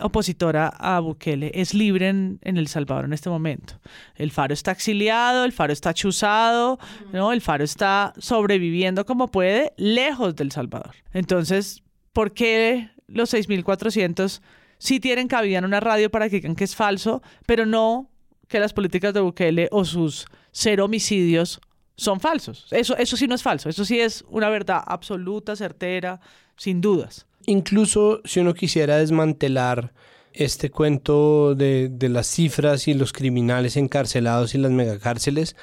[0.00, 3.80] opositora a Bukele es libre en, El Salvador en este momento.
[4.14, 6.78] El Faro está exiliado, el Faro está chuzado,
[7.12, 7.32] ¿no?
[7.32, 10.94] el Faro está sobreviviendo como puede lejos del Salvador.
[11.12, 11.82] Entonces,
[12.12, 14.40] ¿por qué los 6.400
[14.78, 18.10] sí tienen cabida en una radio para que digan que es falso, pero no
[18.48, 21.60] que las políticas de Bukele o sus cero homicidios
[21.96, 22.66] son falsos?
[22.70, 26.20] Eso, eso sí no es falso, eso sí es una verdad absoluta, certera,
[26.56, 29.94] sin dudas incluso si uno quisiera desmantelar
[30.34, 35.56] este cuento de, las cifras y los criminales encarcelados y las megacárceles,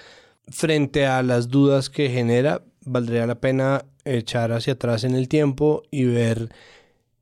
[0.48, 5.84] frente a las dudas que genera, valdría la pena echar hacia atrás en el tiempo
[5.92, 6.50] y ver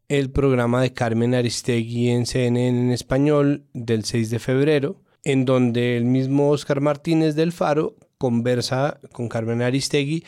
[0.08, 5.98] el programa de Carmen Aristegui en CNN en español del 6 de febrero, en donde
[5.98, 10.24] el mismo Oscar Martínez del Faro conversa con Carmen Aristegui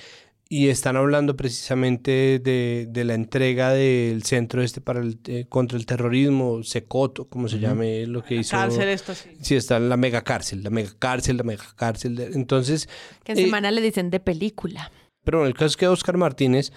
[0.48, 5.86] y están hablando precisamente de, la entrega del centro este para el, eh, contra el
[5.86, 8.52] terrorismo, Secoto, como se llame lo que hizo.
[8.52, 9.30] Cárcel esto sí.
[9.42, 12.20] Sí, está la mega cárcel, la mega cárcel, la mega cárcel.
[12.20, 12.88] Entonces...
[13.24, 14.92] Que en semana le dicen de película.
[15.24, 16.72] Pero en el caso es que Oscar Martínez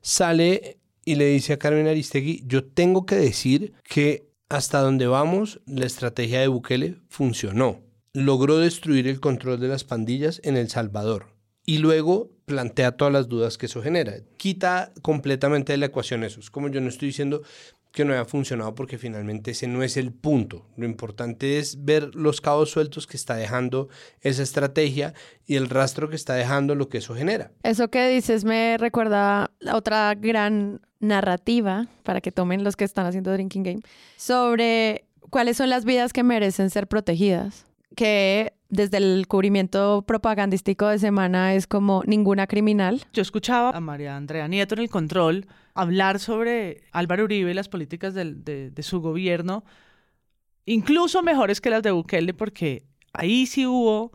[0.00, 5.60] sale y le dice a Carmen Aristegui, yo tengo que decir que hasta donde vamos,
[5.66, 7.80] la estrategia de Bukele funcionó.
[8.12, 11.28] Logró destruir el control de las pandillas en El Salvador
[11.64, 14.14] y luego plantea todas las dudas que eso genera.
[14.36, 16.40] Quita completamente de la ecuación eso.
[16.40, 17.42] Es como yo no estoy diciendo
[17.92, 20.66] que no haya funcionado porque finalmente ese no es el punto.
[20.76, 23.88] Lo importante es ver los cabos sueltos que está dejando
[24.22, 25.12] esa estrategia
[25.46, 27.52] y el rastro que está dejando lo que eso genera.
[27.62, 33.32] Eso que dices me recuerda otra gran narrativa, para que tomen los que están haciendo
[33.32, 33.80] Drinking Game,
[34.16, 37.66] sobre cuáles son las vidas que merecen ser protegidas.
[37.94, 43.04] Que desde el cubrimiento propagandístico de semana es como ninguna criminal.
[43.12, 47.68] Yo escuchaba a María Andrea Nieto en el control hablar sobre Álvaro Uribe y las
[47.68, 49.62] políticas de, su gobierno,
[50.64, 54.12] incluso mejores que las de Bukele, porque ahí sí hubo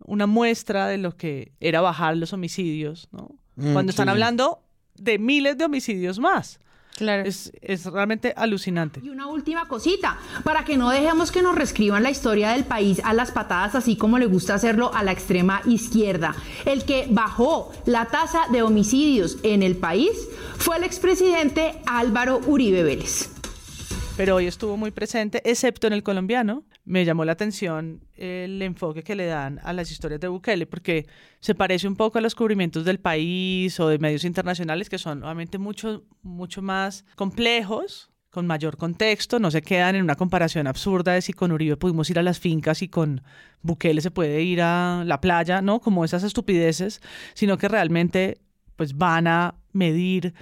[0.00, 3.36] una muestra de lo que era bajar los homicidios, ¿no?
[3.54, 4.64] Mm, Cuando están hablando
[4.96, 6.58] de miles de homicidios más.
[7.00, 7.22] Claro.
[7.24, 7.50] Es,
[7.86, 9.00] realmente alucinante.
[9.02, 13.00] Y una última cosita, para que no dejemos que nos reescriban la historia del país
[13.04, 16.34] a las patadas, así como le gusta hacerlo a la extrema izquierda.
[16.66, 20.10] El que bajó la tasa de homicidios en el país
[20.58, 23.39] fue el expresidente Álvaro Uribe Vélez
[24.16, 26.64] pero hoy estuvo muy presente, excepto en el colombiano.
[26.84, 31.06] Me llamó la atención el enfoque que le dan a las historias de Bukele, porque
[31.40, 35.22] se parece un poco a los cubrimientos del país o de medios internacionales, que son
[35.22, 41.14] obviamente mucho, mucho más complejos, con mayor contexto, no se quedan en una comparación absurda
[41.14, 43.22] de si con Uribe pudimos ir a las fincas y con
[43.62, 45.80] Bukele se puede ir a la playa, ¿no?
[45.80, 47.00] Como esas estupideces,
[47.34, 48.40] sino que realmente
[48.76, 50.32] pues van a medir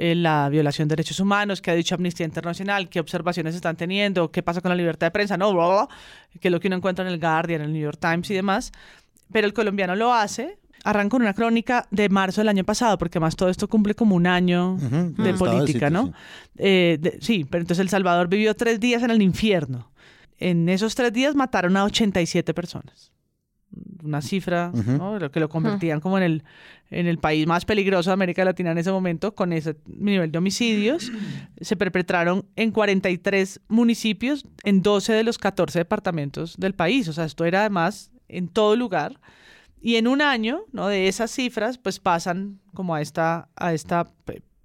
[0.00, 4.30] eh, la violación de derechos humanos, que ha dicho Amnistía Internacional, qué observaciones están teniendo,
[4.30, 5.88] qué pasa con la libertad de prensa, no,
[6.40, 8.34] que es lo que uno encuentra en el Guardian, en el New York Times y
[8.34, 8.70] demás.
[9.32, 10.60] Pero el colombiano lo hace.
[10.84, 14.14] Arranca con una crónica de marzo del año pasado, porque más todo esto cumple como
[14.14, 16.12] un año de política, ¿no?
[16.56, 19.90] Eh, sí, pero entonces El Salvador vivió tres días en el infierno.
[20.38, 23.10] En esos tres días mataron a 87 personas
[24.02, 24.72] una cifra,
[25.20, 26.44] lo que lo convertían como en el,
[26.90, 30.38] en el país más peligroso de América Latina en ese momento, con ese nivel de
[30.38, 31.12] homicidios.
[31.60, 37.08] Se perpetraron en 43 municipios, en 12 de los 14 departamentos del país.
[37.08, 39.20] O sea, esto era además en todo lugar.
[39.80, 40.88] Y en un año, ¿no?
[40.88, 44.10] De esas cifras, pues pasan como a esta, a esta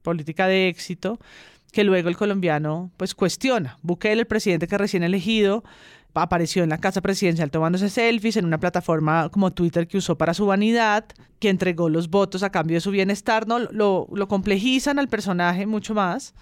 [0.02, 1.20] política de éxito
[1.72, 3.80] que luego el colombiano pues cuestiona.
[3.82, 5.64] Bukele, el presidente que recién elegido,
[6.14, 10.34] apareció en la casa presidencial tomándose selfies en una plataforma como Twitter que usó para
[10.34, 11.06] su vanidad,
[11.40, 13.60] que entregó los votos a cambio de su bienestar, ¿no?
[13.60, 16.34] Lo, lo complejizan al personaje mucho más,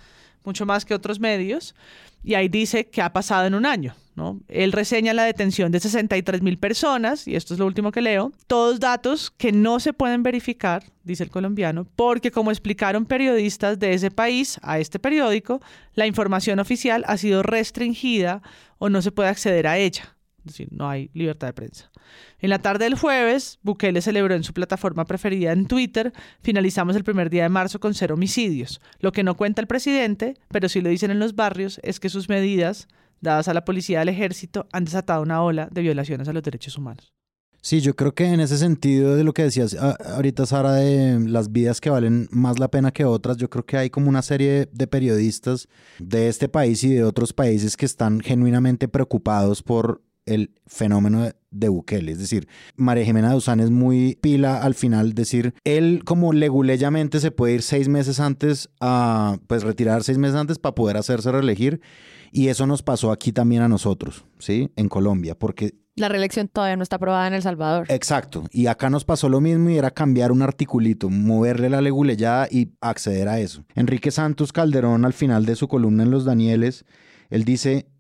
[0.43, 1.75] mucho más que otros medios,
[2.23, 3.95] y ahí dice que ha pasado en un año.
[4.15, 4.41] ¿no?
[4.47, 8.31] Él reseña la detención de 63 mil personas, y esto es lo último que leo,
[8.47, 13.93] todos datos que no se pueden verificar, dice el colombiano, porque como explicaron periodistas de
[13.93, 15.61] ese país a este periódico,
[15.93, 18.41] la información oficial ha sido restringida
[18.77, 20.15] o no se puede acceder a ella.
[20.45, 21.91] Es decir, no hay libertad de prensa.
[22.39, 27.03] En la tarde del jueves, Bukele celebró en su plataforma preferida en Twitter, finalizamos el
[27.03, 28.81] primer día de marzo con cero homicidios.
[28.99, 32.09] Lo que no cuenta el presidente, pero sí lo dicen en los barrios, es que
[32.09, 32.87] sus medidas,
[33.21, 36.41] dadas a la policía y al ejército, han desatado una ola de violaciones a los
[36.41, 37.13] derechos humanos.
[37.63, 41.19] Sí, yo creo que en ese sentido de lo que decías ah, ahorita, Sara, de
[41.19, 44.23] las vidas que valen más la pena que otras, yo creo que hay como una
[44.23, 45.67] serie de periodistas
[45.99, 51.69] de este país y de otros países que están genuinamente preocupados por el fenómeno de,
[51.69, 52.11] Bukele.
[52.11, 57.31] Es decir, María Jimena Duzán es muy pila al final decir, él como leguleyamente se
[57.31, 61.81] puede ir seis meses antes a, pues retirar seis meses antes para poder hacerse reelegir.
[62.31, 64.71] Y eso nos pasó aquí también a nosotros, ¿sí?
[64.77, 65.75] En Colombia, porque...
[65.97, 67.85] La reelección todavía no está aprobada en El Salvador.
[67.89, 68.45] Exacto.
[68.51, 72.71] Y acá nos pasó lo mismo y era cambiar un articulito, moverle la leguleyada y
[72.79, 73.65] acceder a eso.
[73.75, 76.85] Enrique Santos Calderón, al final de su columna en Los Danieles,
[77.29, 77.90] él dice,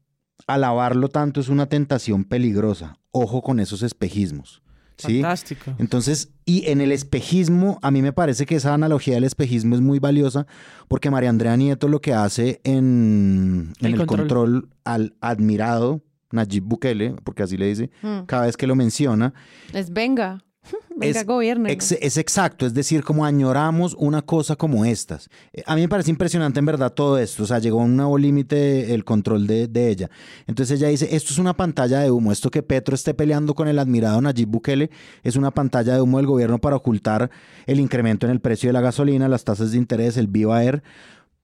[0.47, 2.97] alabarlo tanto es una tentación peligrosa.
[3.11, 4.61] Ojo con esos espejismos.
[4.97, 5.21] ¿sí?
[5.21, 5.73] Fantástico.
[5.79, 9.81] Entonces, y en el espejismo, a mí me parece que esa analogía del espejismo es
[9.81, 10.45] muy valiosa
[10.87, 14.17] porque María Andrea Nieto lo que hace en, el, control.
[14.17, 14.69] control.
[14.83, 18.21] al admirado Nayib Bukele, porque así le dice, Mm.
[18.25, 19.33] cada vez que lo menciona,
[19.73, 20.43] Es venga.
[20.95, 21.71] Venga, es, gobierne.
[21.71, 25.29] ex- es exacto, es decir, como añoramos una cosa como estas.
[25.53, 27.95] Eh, A mí me parece impresionante en verdad todo esto, o sea, llegó a un
[27.95, 30.09] nuevo límite el control de, de ella.
[30.47, 33.67] Entonces ella dice, esto es una pantalla de humo, esto que Petro esté peleando con
[33.67, 34.91] el admirado Nayib Bukele
[35.23, 37.31] es una pantalla de humo del gobierno para ocultar
[37.65, 40.83] el incremento en el precio de la gasolina, las tasas de interés, el Viva Air.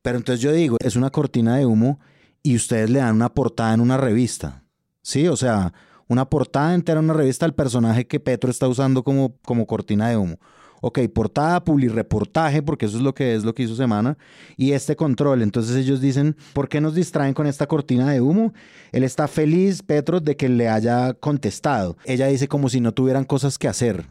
[0.01, 1.99] Pero entonces yo digo, es una cortina de humo
[2.43, 4.63] y ustedes le dan una portada en una revista.
[5.01, 5.73] Sí, o sea,
[6.07, 10.09] una portada entera en una revista al personaje que Petro está usando como, como cortina
[10.09, 10.37] de humo.
[10.79, 14.17] Ok, portada, publireportaje, porque eso es lo que es lo que hizo Semana,
[14.57, 15.41] y este control.
[15.41, 18.53] Entonces ellos dicen, ¿por qué nos distraen con esta cortina de humo?
[18.91, 21.97] Él está feliz, Petro, de que le haya contestado.
[22.05, 24.07] Ella dice como si no tuvieran cosas que hacer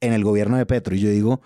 [0.00, 0.94] en el gobierno de Petro.
[0.94, 1.40] Y yo digo,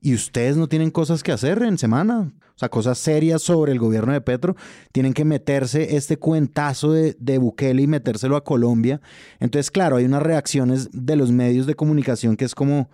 [0.00, 2.32] ¿y ustedes no tienen cosas que hacer en Semana?
[2.56, 4.56] O sea, cosas serias sobre el gobierno de Petro.
[4.90, 9.02] Tienen que meterse este cuentazo de, de Bukele y metérselo a Colombia.
[9.40, 12.88] Entonces, claro, hay unas reacciones de los medios de comunicación que es como,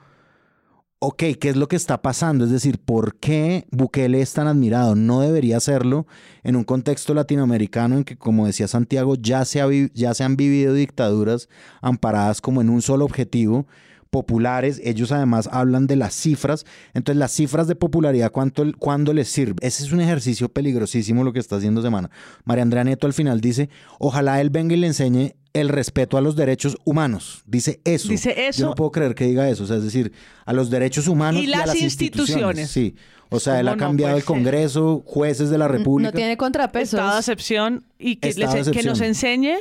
[0.99, 2.45] ok, ¿qué es lo que está pasando?
[2.45, 4.97] Es decir, ¿por qué Bukele es tan admirado?
[4.97, 6.09] No debería serlo
[6.43, 10.37] en un contexto latinoamericano en que, como decía Santiago, ya se, ha ya se han
[10.37, 11.49] vivido dictaduras
[11.81, 13.69] amparadas como en un solo objetivo
[14.13, 19.27] populares, ellos además hablan de las cifras, entonces las cifras de popularidad, ¿cuánto, ¿cuándo les
[19.29, 19.55] sirve?
[19.67, 22.11] Ese es un ejercicio peligrosísimo lo que está haciendo Semana.
[22.45, 26.21] María Andrea Neto al final dice, ojalá él venga y le enseñe el respeto a
[26.21, 27.43] los derechos humanos.
[27.47, 28.09] Dice eso.
[28.09, 28.67] Dice Yo eso.
[28.67, 30.13] no puedo creer que diga eso, o sea, es decir,
[30.45, 32.69] a los derechos humanos Y y, a las las instituciones.
[32.71, 32.95] Sí,
[33.31, 36.11] o sea, él ¿Cómo ha cambiado el Congreso, jueces de la República.
[36.11, 36.95] No tiene contrapesos.
[37.01, 39.55] Estado de excepción y que, Estado les- de que nos enseñe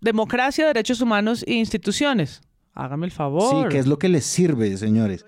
[0.00, 2.40] democracia, derechos humanos e instituciones.
[2.74, 3.68] Hágame el Sí, favor.
[3.68, 5.24] ¿qué es lo que les sirve, señores?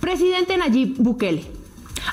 [0.00, 1.44] Presidente Nayib Bukele.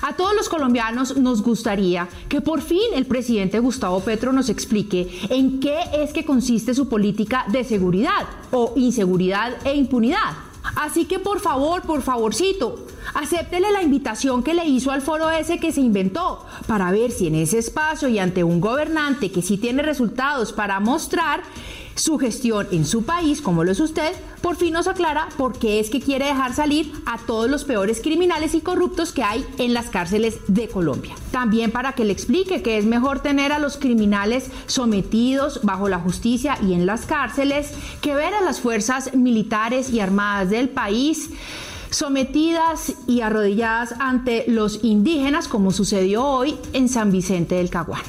[0.01, 5.07] A todos los colombianos nos gustaría que por fin el presidente Gustavo Petro nos explique
[5.29, 10.33] en qué es que consiste su política de seguridad o inseguridad e impunidad.
[10.77, 15.59] Así que por favor, por favorcito, acéptele la invitación que le hizo al foro ese
[15.59, 19.57] que se inventó para ver si en ese espacio y ante un gobernante que sí
[19.57, 21.43] tiene resultados para mostrar
[21.95, 25.79] su gestión en su país, como lo es usted, por fin nos aclara por qué
[25.79, 29.73] es que quiere dejar salir a todos los peores criminales y corruptos que hay en
[29.73, 31.15] las cárceles de Colombia.
[31.31, 35.99] También para que le explique que es mejor tener a los criminales sometidos bajo la
[35.99, 37.71] justicia y en las cárceles
[38.01, 41.29] que ver a las fuerzas militares y armadas del país
[41.89, 48.01] sometidas y arrodilladas ante los indígenas como sucedió hoy en San Vicente del Caguán.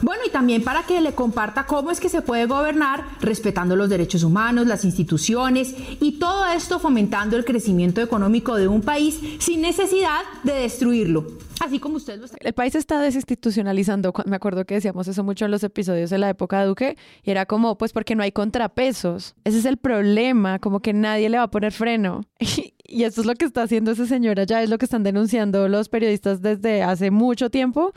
[0.00, 3.88] Bueno, y también para que le comparta cómo es que se puede gobernar respetando los
[3.88, 9.60] derechos humanos, las instituciones y todo esto fomentando el crecimiento económico de un país sin
[9.60, 11.26] necesidad de destruirlo.
[11.60, 12.36] Así como usted lo está.
[12.40, 14.12] El país está desinstitucionalizando.
[14.26, 16.96] Me acuerdo que decíamos eso mucho en los episodios de la época de Duque.
[17.22, 19.34] Y era como, pues porque no hay contrapesos.
[19.44, 22.22] Ese es el problema, como que nadie le va a poner freno.
[22.86, 25.68] Y esto es lo que está haciendo ese señor allá, es lo que están denunciando
[25.68, 27.92] los periodistas desde hace mucho tiempo.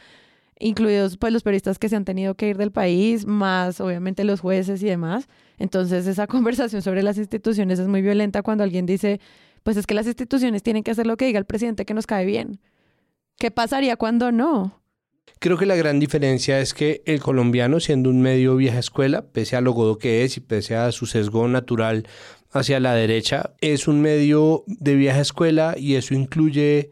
[0.60, 4.40] Incluidos pues los periodistas que se han tenido que ir del país, más obviamente los
[4.40, 5.28] jueces y demás.
[5.58, 9.20] Entonces esa conversación sobre las instituciones es muy violenta cuando alguien dice,
[9.64, 12.08] pues es que las instituciones tienen que hacer lo que diga el presidente que nos
[12.08, 12.60] cae bien.
[13.38, 14.82] ¿Qué pasaría cuando no?
[15.40, 19.56] Creo que la gran diferencia es que el colombiano, siendo un medio vieja escuela, pese
[19.56, 22.08] a lo godo que es y pese a su sesgo natural
[22.52, 26.92] hacia la derecha, es un medio de vieja escuela y eso incluye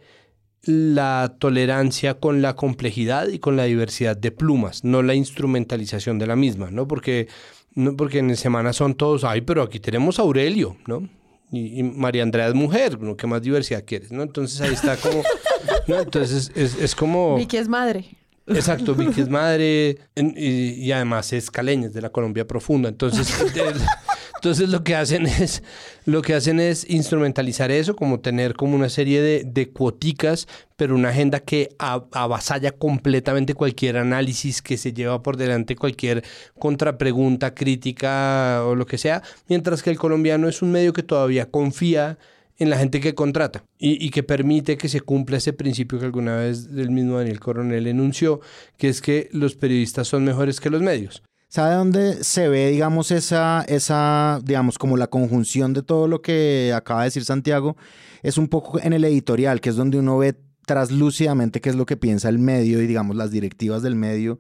[0.65, 6.27] la tolerancia con la complejidad y con la diversidad de plumas, no la instrumentalización de
[6.27, 6.87] la misma, ¿no?
[6.87, 7.27] Porque,
[7.75, 11.07] no, porque en semana son todos, ay, pero aquí tenemos a Aurelio, ¿no?
[11.51, 13.15] Y, María Andrea es mujer, ¿no?
[13.15, 14.11] ¿qué más diversidad quieres?
[14.11, 14.23] ¿no?
[14.23, 15.21] Entonces ahí está como,
[15.87, 15.99] ¿no?
[15.99, 17.37] Entonces es, es como...
[17.37, 18.05] Vicky es madre.
[18.47, 22.89] Exacto, Vicky es madre y, además es caleña, es de la Colombia profunda.
[22.89, 23.27] Entonces,
[24.45, 25.63] entonces lo que hacen es
[26.05, 30.93] lo que hacen es instrumentalizar eso, como tener como una serie de, de cuoticas, pero
[30.93, 36.23] una agenda que avasalla completamente cualquier análisis que se lleva por delante, cualquier
[36.59, 41.49] contrapregunta, crítica o lo que sea, mientras que el colombiano es un medio que todavía
[41.49, 42.19] confía
[42.59, 46.37] en la gente que contrata y, que permite que se cumpla ese principio que alguna
[46.37, 48.41] vez el mismo Daniel Coronel enunció,
[48.77, 51.23] que es que los periodistas son mejores que los medios.
[51.55, 56.73] ¿Sabe dónde se ve, digamos, esa, esa, digamos, como la conjunción de todo lo que
[56.75, 57.77] acaba de decir Santiago?
[58.23, 60.35] Es un poco en el editorial, que es donde uno ve
[60.65, 64.37] traslúcidamente qué es lo que piensa el medio y, digamos, las directivas del medio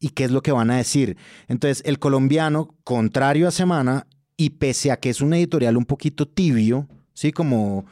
[0.00, 1.18] y qué es lo que van a decir.
[1.48, 4.06] Entonces, el colombiano, contrario a Semana,
[4.38, 7.30] y pese a que es un editorial un poquito tibio, ¿sí?
[7.30, 7.84] Como,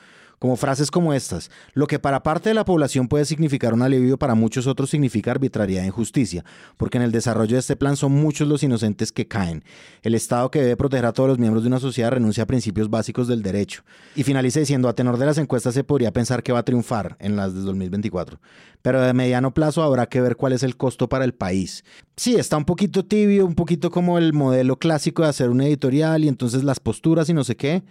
[0.42, 1.52] como frases como estas.
[1.72, 5.30] Lo que para parte de la población puede significar un alivio, para muchos otros significa
[5.30, 6.44] arbitrariedad e injusticia,
[6.76, 9.62] porque en el desarrollo de este plan son muchos los inocentes que caen.
[10.02, 12.90] El Estado que debe proteger a todos los miembros de una sociedad renuncia a principios
[12.90, 13.84] básicos del derecho.
[14.16, 17.16] Y finaliza diciendo, a tenor de las encuestas se podría pensar que va a triunfar
[17.20, 18.40] en las de 2024,
[18.82, 21.84] pero de mediano plazo habrá que ver cuál es el costo para el país.
[22.16, 26.24] Sí, está un poquito tibio, un poquito como el modelo clásico de hacer un editorial
[26.24, 27.84] y entonces las posturas y no sé qué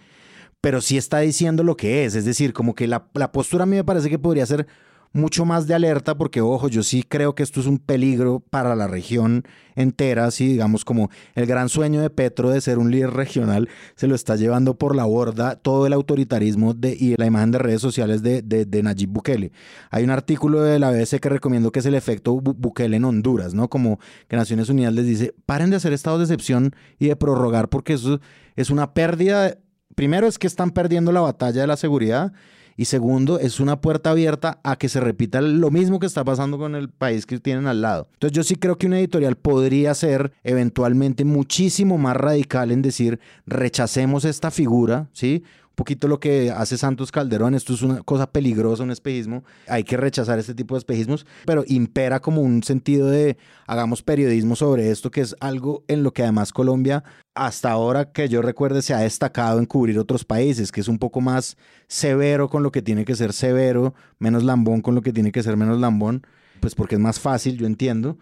[0.62, 2.14] pero sí está diciendo lo que es.
[2.14, 4.66] Es decir, como que la, postura a mí me parece que podría ser
[5.12, 8.74] mucho más de alerta porque, ojo, yo sí creo que esto es un peligro para
[8.76, 9.42] la región
[9.74, 14.06] entera, así digamos como el gran sueño de Petro de ser un líder regional se
[14.06, 17.82] lo está llevando por la borda todo el autoritarismo de, y la imagen de redes
[17.82, 19.52] sociales de, de, Nayib Bukele.
[19.90, 23.52] Hay un artículo de la BBC que recomiendo que es el efecto Bukele en Honduras,
[23.52, 23.68] ¿no?
[23.68, 23.98] Como
[24.28, 27.94] que Naciones Unidas les dice, paren de hacer estados de excepción y de prorrogar porque
[27.94, 28.20] eso
[28.56, 29.58] es una pérdida
[29.94, 32.32] primero es que están perdiendo la batalla de la seguridad
[32.76, 36.58] y segundo es una puerta abierta a que se repita lo mismo que está pasando
[36.58, 38.08] con el país que tienen al lado.
[38.14, 43.20] Entonces yo sí creo que una editorial podría ser eventualmente muchísimo más radical en decir
[43.46, 45.44] rechacemos esta figura, ¿sí?
[45.72, 47.54] Un poquito lo que hace Santos Calderón.
[47.54, 49.42] Esto es una cosa peligrosa, un espejismo.
[49.66, 54.54] Hay que rechazar este tipo de espejismos, pero impera como un sentido de hagamos periodismo
[54.54, 57.04] sobre esto, que es algo en lo que además Colombia,
[57.34, 60.98] hasta ahora que yo recuerde, se ha destacado en cubrir otros países, que es un
[60.98, 61.56] poco más
[61.88, 65.42] severo con lo que tiene que ser severo, menos lambón con lo que tiene que
[65.42, 66.26] ser menos lambón,
[66.60, 68.18] pues porque es más fácil, yo entiendo.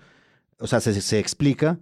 [0.61, 1.81] O sea, se, se explica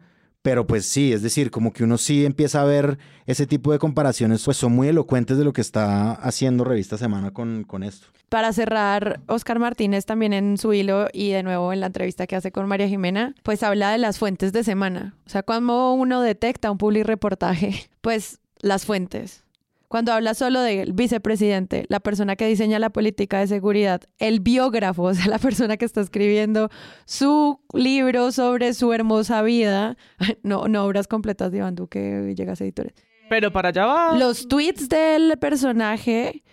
[0.49, 2.97] pero pues sí, es decir, como que uno sí empieza a ver
[3.27, 7.33] ese tipo de comparaciones, pues son muy elocuentes de lo que está haciendo Revista Semana
[7.33, 8.07] con, con esto.
[8.31, 12.35] Para cerrar, Oscar Martínez también en su hilo y de nuevo en la entrevista que
[12.35, 15.15] hace con María Jimena, pues habla de las fuentes de semana.
[15.27, 19.45] O sea, cuando uno detecta un public reportaje, pues las fuentes.
[19.89, 25.03] Cuando habla solo del vicepresidente, la persona que diseña la política de seguridad, el biógrafo,
[25.05, 26.69] o sea, la persona que está escribiendo
[27.07, 29.97] su libro sobre su hermosa vida,
[30.43, 32.93] no, no obras completas de Iván Duque, llegas a editores.
[33.31, 34.17] Pero para allá va.
[34.17, 36.45] Los tweets del personaje,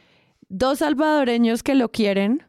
[0.48, 2.44] dos salvadoreños que lo quieren,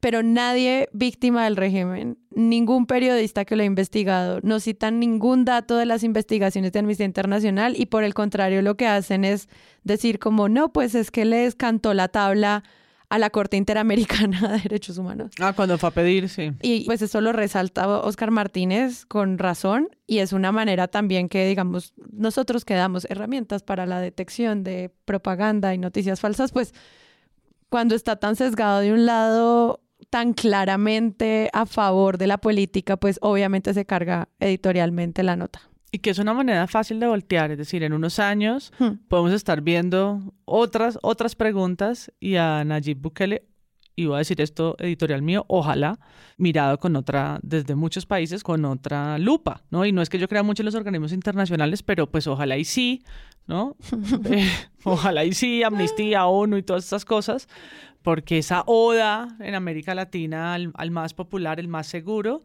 [0.00, 5.76] pero nadie víctima del régimen, ningún periodista que lo ha investigado, no citan ningún dato
[5.76, 9.48] de las investigaciones de Amnistía Internacional y por el contrario lo que hacen es
[9.84, 12.64] decir como, no, pues es que les cantó la tabla
[13.12, 15.32] a la Corte Interamericana de Derechos Humanos.
[15.38, 16.52] Ah, cuando fue a pedir, sí.
[16.62, 21.46] Y pues eso lo resalta Oscar Martínez con razón y es una manera también que,
[21.46, 26.72] digamos, nosotros que damos herramientas para la detección de propaganda y noticias falsas, pues
[27.68, 33.18] cuando está tan sesgado de un lado tan claramente a favor de la política, pues
[33.22, 35.60] obviamente se carga editorialmente la nota.
[35.90, 39.08] Y que es una manera fácil de voltear, es decir, en unos años hmm.
[39.08, 43.44] podemos estar viendo otras, otras preguntas y a Nayib Bukele,
[43.94, 45.98] y voy a decir esto editorial mío, ojalá
[46.38, 49.84] mirado con otra, desde muchos países, con otra lupa, ¿no?
[49.84, 52.64] Y no es que yo crea mucho en los organismos internacionales, pero pues ojalá y
[52.64, 53.02] sí,
[53.46, 53.76] ¿no?
[54.30, 54.48] Eh,
[54.84, 57.48] ojalá y sí, Amnistía, ONU y todas esas cosas,
[58.02, 62.42] porque esa oda en América Latina al, más popular, el más seguro,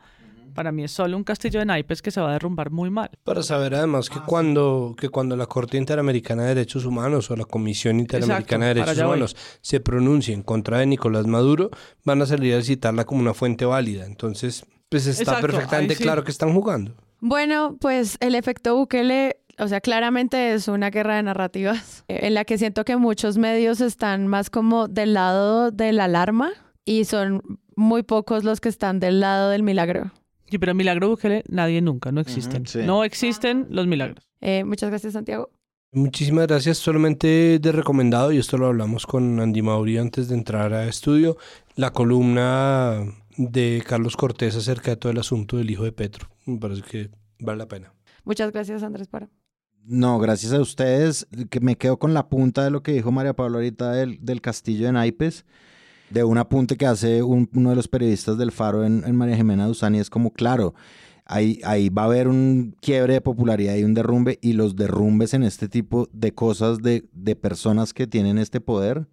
[0.53, 3.09] Para mí es solo un castillo de naipes que se va a derrumbar muy mal.
[3.23, 7.35] Para saber además Ah, que cuando, que cuando la Corte Interamericana de Derechos Humanos o
[7.35, 9.05] la Comisión Interamericana de Derechos voy.
[9.05, 11.69] Humanos se pronuncie en contra de Nicolás Maduro,
[12.05, 14.05] van a salir a citarla como una fuente válida.
[14.05, 16.03] Entonces, pues está Exacto, perfectamente sí.
[16.03, 16.93] claro que están jugando.
[17.19, 22.33] Bueno, pues el efecto Bukele, o sea, claramente es una guerra de narrativas eh, en
[22.35, 26.51] la que siento que muchos medios están más como del lado de la alarma
[26.85, 27.41] y son
[27.75, 30.11] muy pocos los que están del lado del milagro.
[30.49, 32.65] Sí, pero milagro Bukele, nadie nunca, no existen.
[32.65, 32.79] sí.
[32.85, 34.29] No existen los milagros.
[34.41, 35.49] Eh, muchas gracias, Santiago.
[35.91, 36.77] Muchísimas gracias.
[36.77, 41.37] Solamente de recomendado, y esto lo hablamos con Andy Mauri antes de entrar a estudio,
[41.75, 43.03] la columna
[43.37, 46.27] de Carlos Cortés acerca de todo el asunto del hijo de Petro.
[46.45, 47.93] Me parece que vale la pena.
[48.23, 49.29] Muchas gracias, Andrés Para.
[49.83, 53.33] No, gracias a ustedes, que me quedo con la punta de lo que dijo María
[53.33, 55.45] Paula ahorita del, del castillo de naipes,
[56.09, 59.35] de un apunte que hace un- uno de los periodistas del Faro en, en María
[59.35, 60.73] Jimena Duzani, es como, claro,
[61.25, 65.33] ahí, ahí va a haber un quiebre de popularidad y un derrumbe, y los derrumbes
[65.33, 69.07] en este tipo de cosas de, de personas que tienen este poder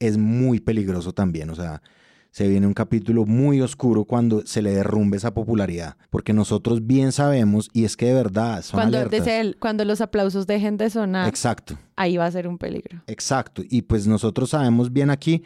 [0.00, 1.82] es muy peligroso también, o sea,
[2.30, 7.10] se viene un capítulo muy oscuro cuando se le derrumbe esa popularidad, porque nosotros bien
[7.10, 9.56] sabemos, y es que de verdad son Cuando, alertas.
[9.58, 11.78] cuando los aplausos dejen de sonar, Exacto.
[11.96, 13.02] ahí va a ser un peligro.
[13.06, 13.62] Exacto.
[13.68, 15.42] Y pues nosotros sabemos bien aquí,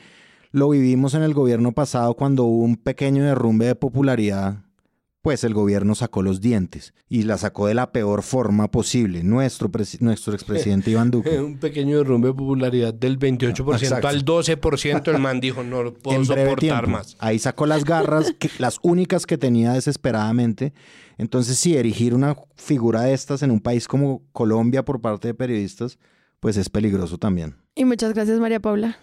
[0.53, 4.65] lo vivimos en el gobierno pasado cuando hubo un pequeño derrumbe de popularidad,
[5.23, 9.23] pues el gobierno sacó los dientes y la sacó de la peor forma posible.
[9.23, 11.39] Nuestro, nuestro expresidente Iván Duque.
[11.41, 14.09] Un pequeño derrumbe de popularidad del 28% Exacto.
[14.09, 15.15] al 12%.
[15.15, 16.87] El man dijo, no lo puedo en breve soportar tiempo.
[16.99, 17.17] más.
[17.21, 20.73] Ahí sacó las garras, que- las únicas que tenía desesperadamente.
[21.19, 25.35] Entonces, sí, erigir una figura de estas en un país como Colombia por parte de
[25.35, 25.99] periodistas,
[26.41, 27.55] pues es peligroso también.
[27.77, 28.99] Y muchas gracias, María Paula.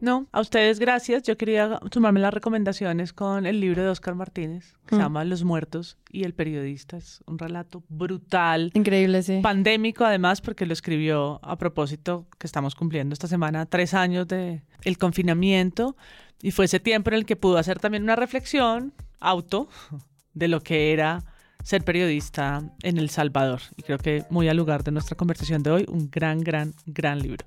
[0.00, 1.22] No, a ustedes gracias.
[1.22, 5.04] Yo quería sumarme las recomendaciones con el libro de Oscar Martínez, que se Mm.
[5.04, 6.96] llama Los Muertos y el Periodista.
[6.98, 8.70] Es un relato brutal.
[8.74, 9.40] Increíble, sí.
[9.42, 14.62] Pandémico, además, porque lo escribió a propósito que estamos cumpliendo esta semana tres años de
[14.82, 15.96] el confinamiento.
[16.42, 19.68] Y fue ese tiempo en el que pudo hacer también una reflexión auto
[20.34, 21.24] de lo que era
[21.64, 23.60] ser periodista en El Salvador.
[23.76, 27.18] Y creo que muy al lugar de nuestra conversación de hoy, un gran, gran, gran
[27.20, 27.46] libro.